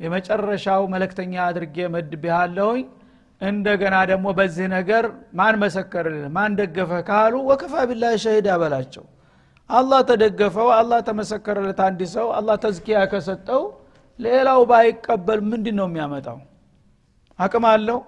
የመጨረሻው 0.00 0.82
መለክተኛ 0.94 1.34
አድርጌ 1.46 1.76
መድቤሃለሁኝ 1.94 2.82
እንደገና 3.40 3.96
ደግሞ 4.10 4.26
በዚህ 4.38 4.66
ነገር 4.72 5.04
ማን 5.38 5.54
መሰከርልህ 5.62 6.28
ማን 6.36 6.52
ደገፈ 6.60 6.92
ካሉ 7.08 7.34
ወከፋ 7.48 7.74
ቢላ 7.90 8.04
ሸሂድ 8.22 8.46
በላቸው 8.62 9.04
አላህ 9.70 10.00
ተደገፈው 10.10 10.68
አላህ 10.72 10.98
ተመሰከረለት 11.08 11.80
አንድ 11.86 12.00
ሰው 12.14 12.26
አላህ 12.38 12.56
ተዝኪያ 12.64 12.98
ከሰጠው 13.12 13.62
ሌላው 14.18 14.60
ባይቀበል 14.70 15.40
ምንድን 15.50 15.74
ነው 15.78 15.86
የሚያመጣው? 15.88 16.38
አቅም 17.38 17.64
አለው። 17.70 17.98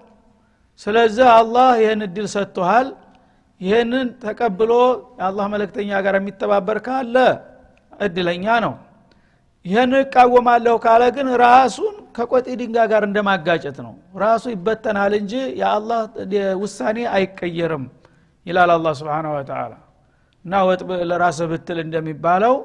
ስለዚህ 0.81 1.27
አላህ 1.39 1.69
ይህን 1.81 2.01
እድል 2.07 2.27
ሰጥቶሃል። 2.35 2.87
ይህንን 3.61 4.07
ተቀብሎ 4.23 4.71
የአላህ 5.19 5.45
መለክተኛ 5.53 5.89
ጋር 6.05 6.15
የሚተባበር 6.19 6.77
ካለ 6.85 7.15
እድለኛ 7.99 8.45
ነው 8.65 8.73
ይህን 9.65 9.93
እቃወማለሁ 9.99 10.75
ካለ 10.83 11.03
ግን 11.15 11.27
ራሱን 11.43 11.95
ከቆጢ 12.17 12.47
ድንጋ 12.59 12.77
ጋር 12.91 13.03
እንደማጋጨት 13.07 13.77
ነው። 13.85 13.93
ራሱ 14.23 14.43
ይበተናል 14.53 15.13
እንጂ 15.19 15.33
የአላህ 15.61 15.99
ውሳኔ 16.61 16.97
አይቀየርም 17.15 17.83
ይላል 18.45 18.71
አላ 18.75 18.93
ስብን 18.99 19.27
ወተላ 19.33 19.73
እና 20.45 20.61
ወጥ 20.67 20.81
ለራስህ 21.09 21.47
ብትል 21.51 21.79
እንደሚባለው 21.83 22.55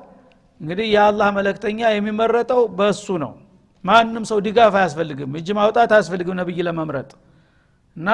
እንግዲህ 0.60 0.86
የአላህ 0.94 1.28
መለክተኛ 1.38 1.80
የሚመረጠው 1.92 2.62
በእሱ 2.78 3.06
ነው። 3.24 3.32
ማንም 3.84 4.24
ሰው 4.30 4.38
ድጋፍ 4.46 4.74
አያስፈልግም 4.80 5.32
እጅ 5.38 5.48
ማውጣት 5.58 5.90
አያስፈልግም 5.96 6.36
ነብይ 6.40 6.58
ለመምረጥ። 6.66 7.10
እና 7.96 8.08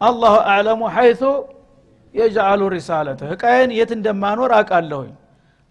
አላሁ 0.00 0.34
አዕለሙ 0.50 0.82
ሐይቱ 0.96 1.22
የጅአሉ 2.14 2.60
ሪሳለትህ 2.74 3.30
እቃዬን 3.34 3.70
የት 3.78 3.90
እንደማኖር 3.96 4.52
አቃለሁኝ 4.58 5.12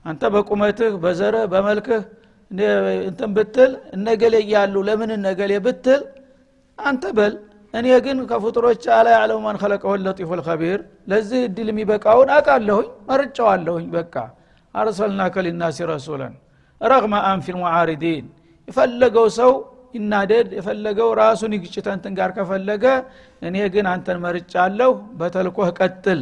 አንተ 0.06 0.24
በቁመትህ 0.34 0.94
በዘርህ 1.04 1.44
በመልክህ 1.54 2.02
እንትን 2.52 3.32
ብትል 3.36 3.72
እነገሌ 3.96 4.36
እያሉ 4.44 4.76
ለምን 4.88 5.12
እነገሌ 5.18 5.52
ብትል 5.66 6.02
አንተ 6.80 7.04
በል 7.18 7.34
እኔ 7.74 7.88
ግን 8.06 8.18
ከፍጡሮች 8.30 8.84
አላ 8.96 9.08
ያዕለሙ 9.16 9.40
ማን 9.44 9.58
ከለቀሁ 9.62 9.92
ለጢፉ 10.06 10.30
ልከቢር 10.40 10.80
ለዚህ 11.12 11.42
እድል 11.48 11.68
የሚበቃውን 11.72 12.30
አቃለሁኝ 12.38 12.88
መርጫዋለሁኝ። 13.10 13.88
በቃ 13.96 14.16
አርሰልና 14.74 15.22
ከሊናሲ 15.36 15.78
ረሱለን 15.92 16.34
ረግመ 16.82 17.14
አንፊል 17.30 17.58
ሙዓሪዲን። 17.62 18.26
የፈለገው 18.68 19.28
ሰው 19.38 19.52
ይናደድ 19.96 20.50
የፈለገው 20.58 21.10
ራሱን 21.22 21.52
ይግጭት 21.58 21.88
እንትን 21.94 22.14
ጋር 22.20 22.30
ከፈለገ 22.36 22.86
እኔ 23.42 23.56
ግን 23.76 23.86
አንተን 23.94 24.18
መርጫለሁ 24.26 24.92
በተልኮህ 25.20 25.70
ቀጥል። 25.80 26.22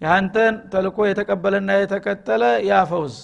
የአንተን 0.00 0.54
ተልኮ 0.72 0.98
የተቀበለና 1.08 1.70
የተከተለ 1.78 2.42
ያፈውዝ 2.68 3.16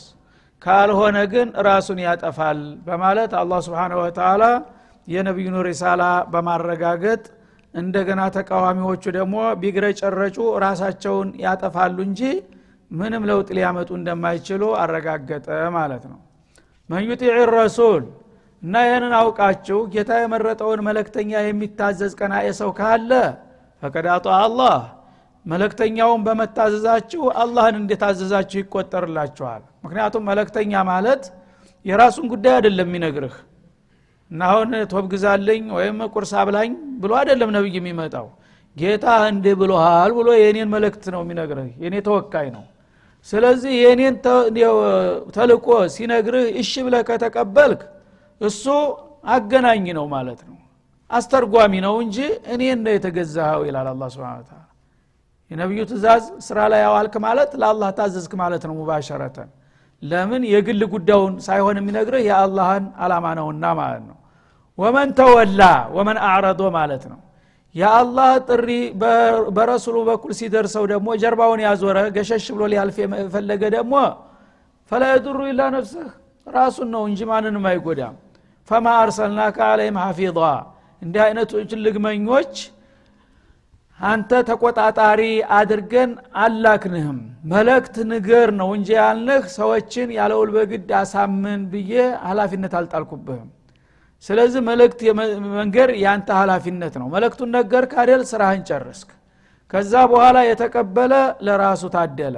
ካልሆነ 0.62 1.16
ግን 1.32 1.48
ራሱን 1.66 1.98
ያጠፋል 2.04 2.58
በማለት 2.86 3.32
አላህ 3.40 3.58
ስብሓን 3.66 3.92
ወተላ 4.00 4.44
የነቢዩን 5.08 5.56
ሪሳላ 5.68 6.02
በማረጋገጥ 6.32 7.22
እንደገና 7.74 8.20
ተቃዋሚዎቹ 8.36 9.04
ደግሞ 9.16 9.34
ቢግረጨረጩ 9.62 10.36
ራሳቸውን 10.64 11.28
ያጠፋሉ 11.44 11.96
እንጂ 12.08 12.20
ምንም 12.90 13.22
ለውጥ 13.30 13.48
ሊያመጡ 13.56 13.90
እንደማይችሉ 13.98 14.62
አረጋገጠ 14.82 15.46
ማለት 15.76 16.04
ነው። 16.10 16.18
መንዩጢዕ 16.90 17.36
ረሱል 17.52 18.02
እና 18.62 18.74
ይህንን 18.86 19.14
አውቃችሁ 19.20 19.78
ጌታ 19.94 20.12
የመረጠውን 20.20 20.80
መለክተኛ 20.88 21.30
የሚታዘዝ 21.44 22.12
ቀናኤ 22.20 22.46
ሰው 22.60 22.70
ካለ 22.78 23.10
ፈቀድ 23.82 24.06
አላህ 24.38 24.76
መለክተኛውን 25.46 26.20
በመታዘዛችሁ 26.26 27.22
አላህን 27.42 27.76
እንደታዘዛችሁ 27.80 28.58
ይቆጠርላችኋል። 28.62 29.62
ምክንያቱም 29.84 30.24
መለክተኛ 30.30 30.72
ማለት 30.90 31.24
የራሱን 31.84 32.26
ጉዳይ 32.32 32.54
አይደለም 32.56 32.88
የሚነግርህ። 32.90 33.34
እና 34.30 34.40
አሁን 34.50 34.70
ቶብ 34.92 35.04
ግዛልኝ 35.12 35.64
ወይም 35.76 35.98
ቁርስ 36.14 36.32
አብላኝ 36.40 36.70
ብሎ 37.02 37.12
አይደለም 37.20 37.50
ነብይ 37.56 37.76
የሚመጣው። 37.78 38.26
ጌታ 38.76 39.06
እንዲህ 39.28 39.54
ብሎሃል 39.60 40.10
ብሎ 40.18 40.28
የእኔን 40.40 40.68
መልእክት 40.74 41.04
ነው 41.14 41.20
የሚነግርህ 41.24 41.68
የእኔ 41.82 41.96
ተወካይ 42.08 42.48
ነው። 42.56 42.64
ስለዚህ 43.28 43.72
የእኔን 43.82 44.16
ተልቆ 45.36 45.66
ሲነግርህ 45.94 46.44
እሺ 46.60 46.72
ብለህ 46.86 47.02
ከተቀበልክ 47.08 47.80
እሱ 48.40 48.64
አገናኝ 49.28 49.86
ነው 49.98 50.06
ማለት 50.14 50.40
ነው። 50.48 50.56
አስተርጓሚ 51.10 51.74
ነው 51.86 51.94
እንጂ 52.04 52.18
እኔን 52.54 52.78
ነው 52.84 52.92
የተገዛኸው 52.96 53.62
ይላል 53.68 53.88
አላ 53.92 54.04
ስብን 54.14 54.28
የነቢዩ 55.50 55.80
ትእዛዝ 55.90 56.24
ስራ 56.46 56.58
ላይ 56.72 56.80
ያዋልክ 56.84 57.14
ማለት 57.24 57.50
ለአላህ 57.60 57.90
ታዘዝክ 57.98 58.32
ማለት 58.40 58.62
ነው 58.68 58.74
ሙባሸረተን። 58.78 59.48
ለምን? 60.02 60.42
የግል 60.52 60.82
ጉዳዩን 60.94 61.34
ሳይሆን 61.46 61.76
የሚነግርህ 61.80 62.22
የአላህን 62.28 62.84
አላማ 63.02 63.26
ነውና 63.38 63.64
ማለት 63.80 64.02
ነው። 64.10 64.16
ወመን 64.78 65.08
ተወላ 65.18 65.62
ወመን 65.96 66.18
አዕረዶ 66.26 66.62
ማለት 66.76 67.04
ነው። 67.12 67.20
የአላህ 67.74 68.30
ጥሪ 68.48 68.68
በረሱሉ 69.56 69.96
በኩል 70.08 70.30
ሲደርሰው 70.38 70.84
ደግሞ 70.92 71.08
ጀርባውን 71.22 71.60
ያዞረ 71.64 71.98
ገሸሽ 72.16 72.46
ብሎ 72.54 72.62
ሊያልፍ 72.72 72.96
የፈለገ 73.02 73.62
ደግሞ 73.76 73.94
ፈላ 74.90 75.02
የዱሩ 75.12 75.38
ኢላ 75.50 75.62
ነፍስህ 75.74 76.08
ራሱን 76.46 76.88
ነው 76.94 77.02
እንጂ 77.08 77.20
ማንንም 77.30 77.64
አይጎዳም። 77.70 78.14
ፈማ 78.68 78.86
አርሰልናከ 79.00 79.56
አለይም 79.70 79.96
ሐፊظ 80.02 80.38
እንዲህ 81.02 81.20
አይነቶችን 81.24 81.80
ልግመኞች 81.86 82.54
አንተ 84.00 84.30
ተቆጣጣሪ 84.48 85.20
አድርገን 85.58 86.10
አላክንህም። 86.42 87.18
መለክት 87.52 87.96
ንገር 88.10 88.48
ነው 88.58 88.68
እንጂ 88.76 88.88
ያልንህ 88.98 89.44
ሰዎችን 89.56 90.08
ያለውል 90.16 90.50
በግድ 90.56 90.90
አሳምን 91.00 91.60
ብዬ 91.72 91.92
ሀላፊነት 92.26 92.74
አልጣልኩብህም። 92.80 93.48
ስለዚህ 94.24 94.60
መልእክት 94.68 95.00
መንገር 95.56 95.88
ያንተ 96.02 96.28
ሀላፊነት 96.40 96.94
ነው። 97.00 97.08
መልእክቱን 97.14 97.50
ነገር 97.58 97.84
ካደል 97.92 98.22
ስራህን 98.30 98.62
ጨርስክ 98.70 99.10
ከዛ 99.72 99.92
በኋላ 100.10 100.38
የተቀበለ 100.48 101.12
ለራሱ 101.46 101.84
ታደለ። 101.94 102.36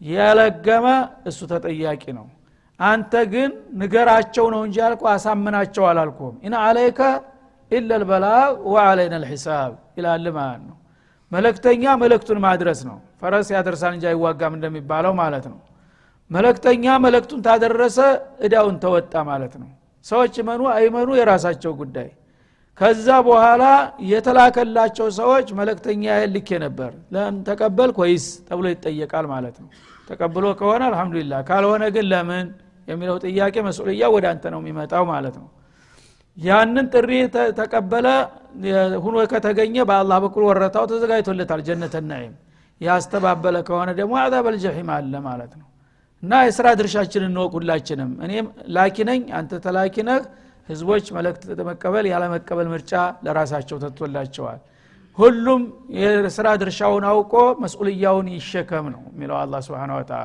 የለገመ 0.00 0.86
እሱ 1.30 1.40
ተጠያቂ 1.50 2.04
ነው። 2.18 2.26
አንተ 2.80 3.12
ግን 3.32 3.50
ንገራቸው 3.80 4.46
ነው 4.54 4.60
እንጂ 4.66 4.76
ያልኩ 4.82 5.02
አሳምናቸው 5.12 5.84
አላልኩም። 5.90 6.34
ኢና 6.44 6.54
አለይከ 6.66 7.00
ኢለ 7.70 7.90
ልበላግ 8.02 8.54
ወአለይና 8.72 9.16
ልሒሳብ 9.24 9.72
ይላል 9.98 10.24
ማለት 10.38 10.62
ነው 10.62 10.76
መለክተኛ 11.32 11.82
መለክቱን 12.02 12.38
ማድረስ 12.44 12.80
ነው። 12.88 12.96
ፈረስ 13.20 13.48
ያደርሳል 13.54 13.92
እንጂ 13.96 14.04
አይዋጋም 14.10 14.54
እንደሚባለው 14.58 15.12
ማለት 15.20 15.44
ነው። 15.52 15.58
መለክተኛ 16.30 16.84
መለክቱን 17.04 17.40
ታደረሰ 17.46 17.98
እዳውን 18.46 18.76
ተወጣ 18.82 19.14
ማለት 19.30 19.54
ነው። 19.62 19.68
ሰዎች 20.06 20.34
ይመኑ 20.40 20.62
አይመኑ 20.74 21.08
የራሳቸው 21.18 21.72
ጉዳይ። 21.80 22.08
ከዛ 22.78 23.06
በኋላ 23.26 23.62
የተላከላቸው 24.10 25.06
ሰዎች 25.18 25.48
መለክተኛ 25.58 26.04
ልኬ 26.34 26.48
ነበር። 26.64 26.90
ለምን 27.14 27.38
ተቀበል 27.48 27.90
ወይስ 28.00 28.26
ተብሎ 28.48 28.66
ይጠየቃል 28.72 29.26
ማለት 29.34 29.56
ነው። 29.62 29.68
ተቀብሎ 30.08 30.44
ከሆነ 30.60 30.82
አልሐምዱሊላህ 30.88 31.40
ካልሆነ 31.48 31.82
ግን 31.96 32.06
ለምን 32.12 32.46
የሚለው 32.88 33.16
ጥያቄ 33.26 33.56
መስኡልያ 33.66 34.04
ወደ 34.14 34.26
አንተ 34.32 34.44
ነው 34.54 34.60
የሚመጣው 34.62 35.04
ማለት 35.12 35.34
ነው 35.40 35.48
ያንን 36.36 36.86
ጥሪ 36.94 37.10
ተቀበለ። 37.58 38.06
ሁኖ 39.04 39.16
ከተገኘ 39.32 39.76
በአላህ 39.88 40.18
በኩል 40.24 40.42
ወረታው 40.48 40.84
ተዘጋጅቶለታል 40.90 41.60
ጀነት 41.66 41.94
ናይም 42.10 42.32
ያስተባበለ 42.80 43.56
ከሆነ 43.68 43.90
ደግሞ 43.98 44.14
አዛበል 44.22 44.56
ጀሒም 44.62 44.88
አለ 44.94 45.14
ማለት 45.26 45.52
ነው። 45.60 45.66
እና 46.22 46.32
የስራ 46.46 46.66
ድርሻችን 46.78 47.22
እንወቅ 47.28 47.52
ሁላችንም። 47.58 48.10
እኔም 48.26 48.46
ላኪ 48.76 48.96
ነኝ 49.10 49.22
አንተ 49.38 49.60
ተላኪ 49.66 49.96
ህዝቦች 50.68 51.06
መልእክት 51.16 51.42
መቀበል 51.68 52.04
ያለመቀበል 52.10 52.66
ምርጫ 52.72 52.92
ለራሳቸው 53.24 53.76
ተቶላቸዋል 53.84 54.58
ሁሉም 55.18 55.62
የስራ 55.96 56.48
ድርሻውን 56.60 57.04
አውቆ 57.10 57.32
መስኡልያውን 57.62 58.26
ይሸከም 58.34 58.86
ነው 58.94 59.02
የሚለው 59.08 59.36
አላ 59.40 59.54
ስብን 59.66 59.92
ወተላ 59.96 60.20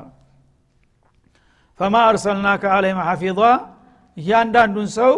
ፈማ 1.79 1.95
አርሰልናከ 2.09 2.63
አለይም 2.75 2.99
ሐፊظ 3.07 3.39
እያንዳንዱን 4.17 4.89
ሰው 4.97 5.13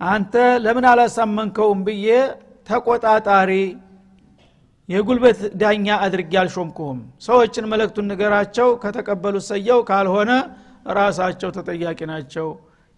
አንተ 0.00 0.34
ለምን 0.64 0.86
አላሳመንከውም 0.90 1.80
ብዬ 1.86 2.06
ተቆጣጣሪ 2.68 3.50
የጉልበት 4.88 5.38
ዳኛ 5.60 5.86
አድርጌ 6.04 6.32
አልሾምኩህም? 6.40 6.98
ሰዎችን 7.26 7.64
መለክቱን 7.72 8.06
ንገራቸው 8.10 8.68
ከተቀበሉ 8.82 9.36
ሰየው 9.48 9.80
ካልሆነ 9.88 10.30
ራሳቸው 10.98 11.50
ተጠያቂ 11.56 12.00
ናቸው 12.12 12.48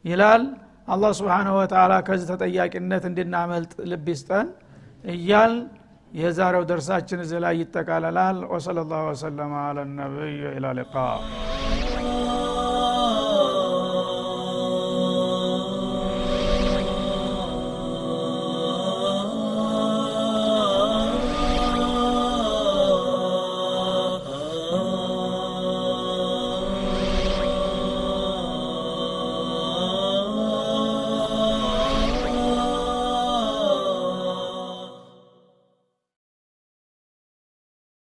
ይላል። 0.04 0.42
አላህ 0.88 1.10
ስብሓንሁ 1.18 1.54
ወተላ 1.60 1.92
ከዚህ 2.06 2.26
ተጠያቂነት 2.32 3.04
እንድናመልጥ 3.10 3.72
ልብ 3.90 4.06
ይስጠን 4.12 4.48
እያል 5.14 5.54
የዛሬው 6.12 6.64
ደርሳችን 6.70 7.22
እዚህ 7.24 7.40
ላይ 7.44 7.54
ይጠቃለላል። 7.62 8.38
ወሰለ 8.52 8.78
ላሁ 8.90 9.02
ወሰለማ 9.10 9.54
አላ 9.66 9.78
ነቢይ። 9.96 10.36
ኢላ 10.54 10.66
ሊቃ 10.78 10.94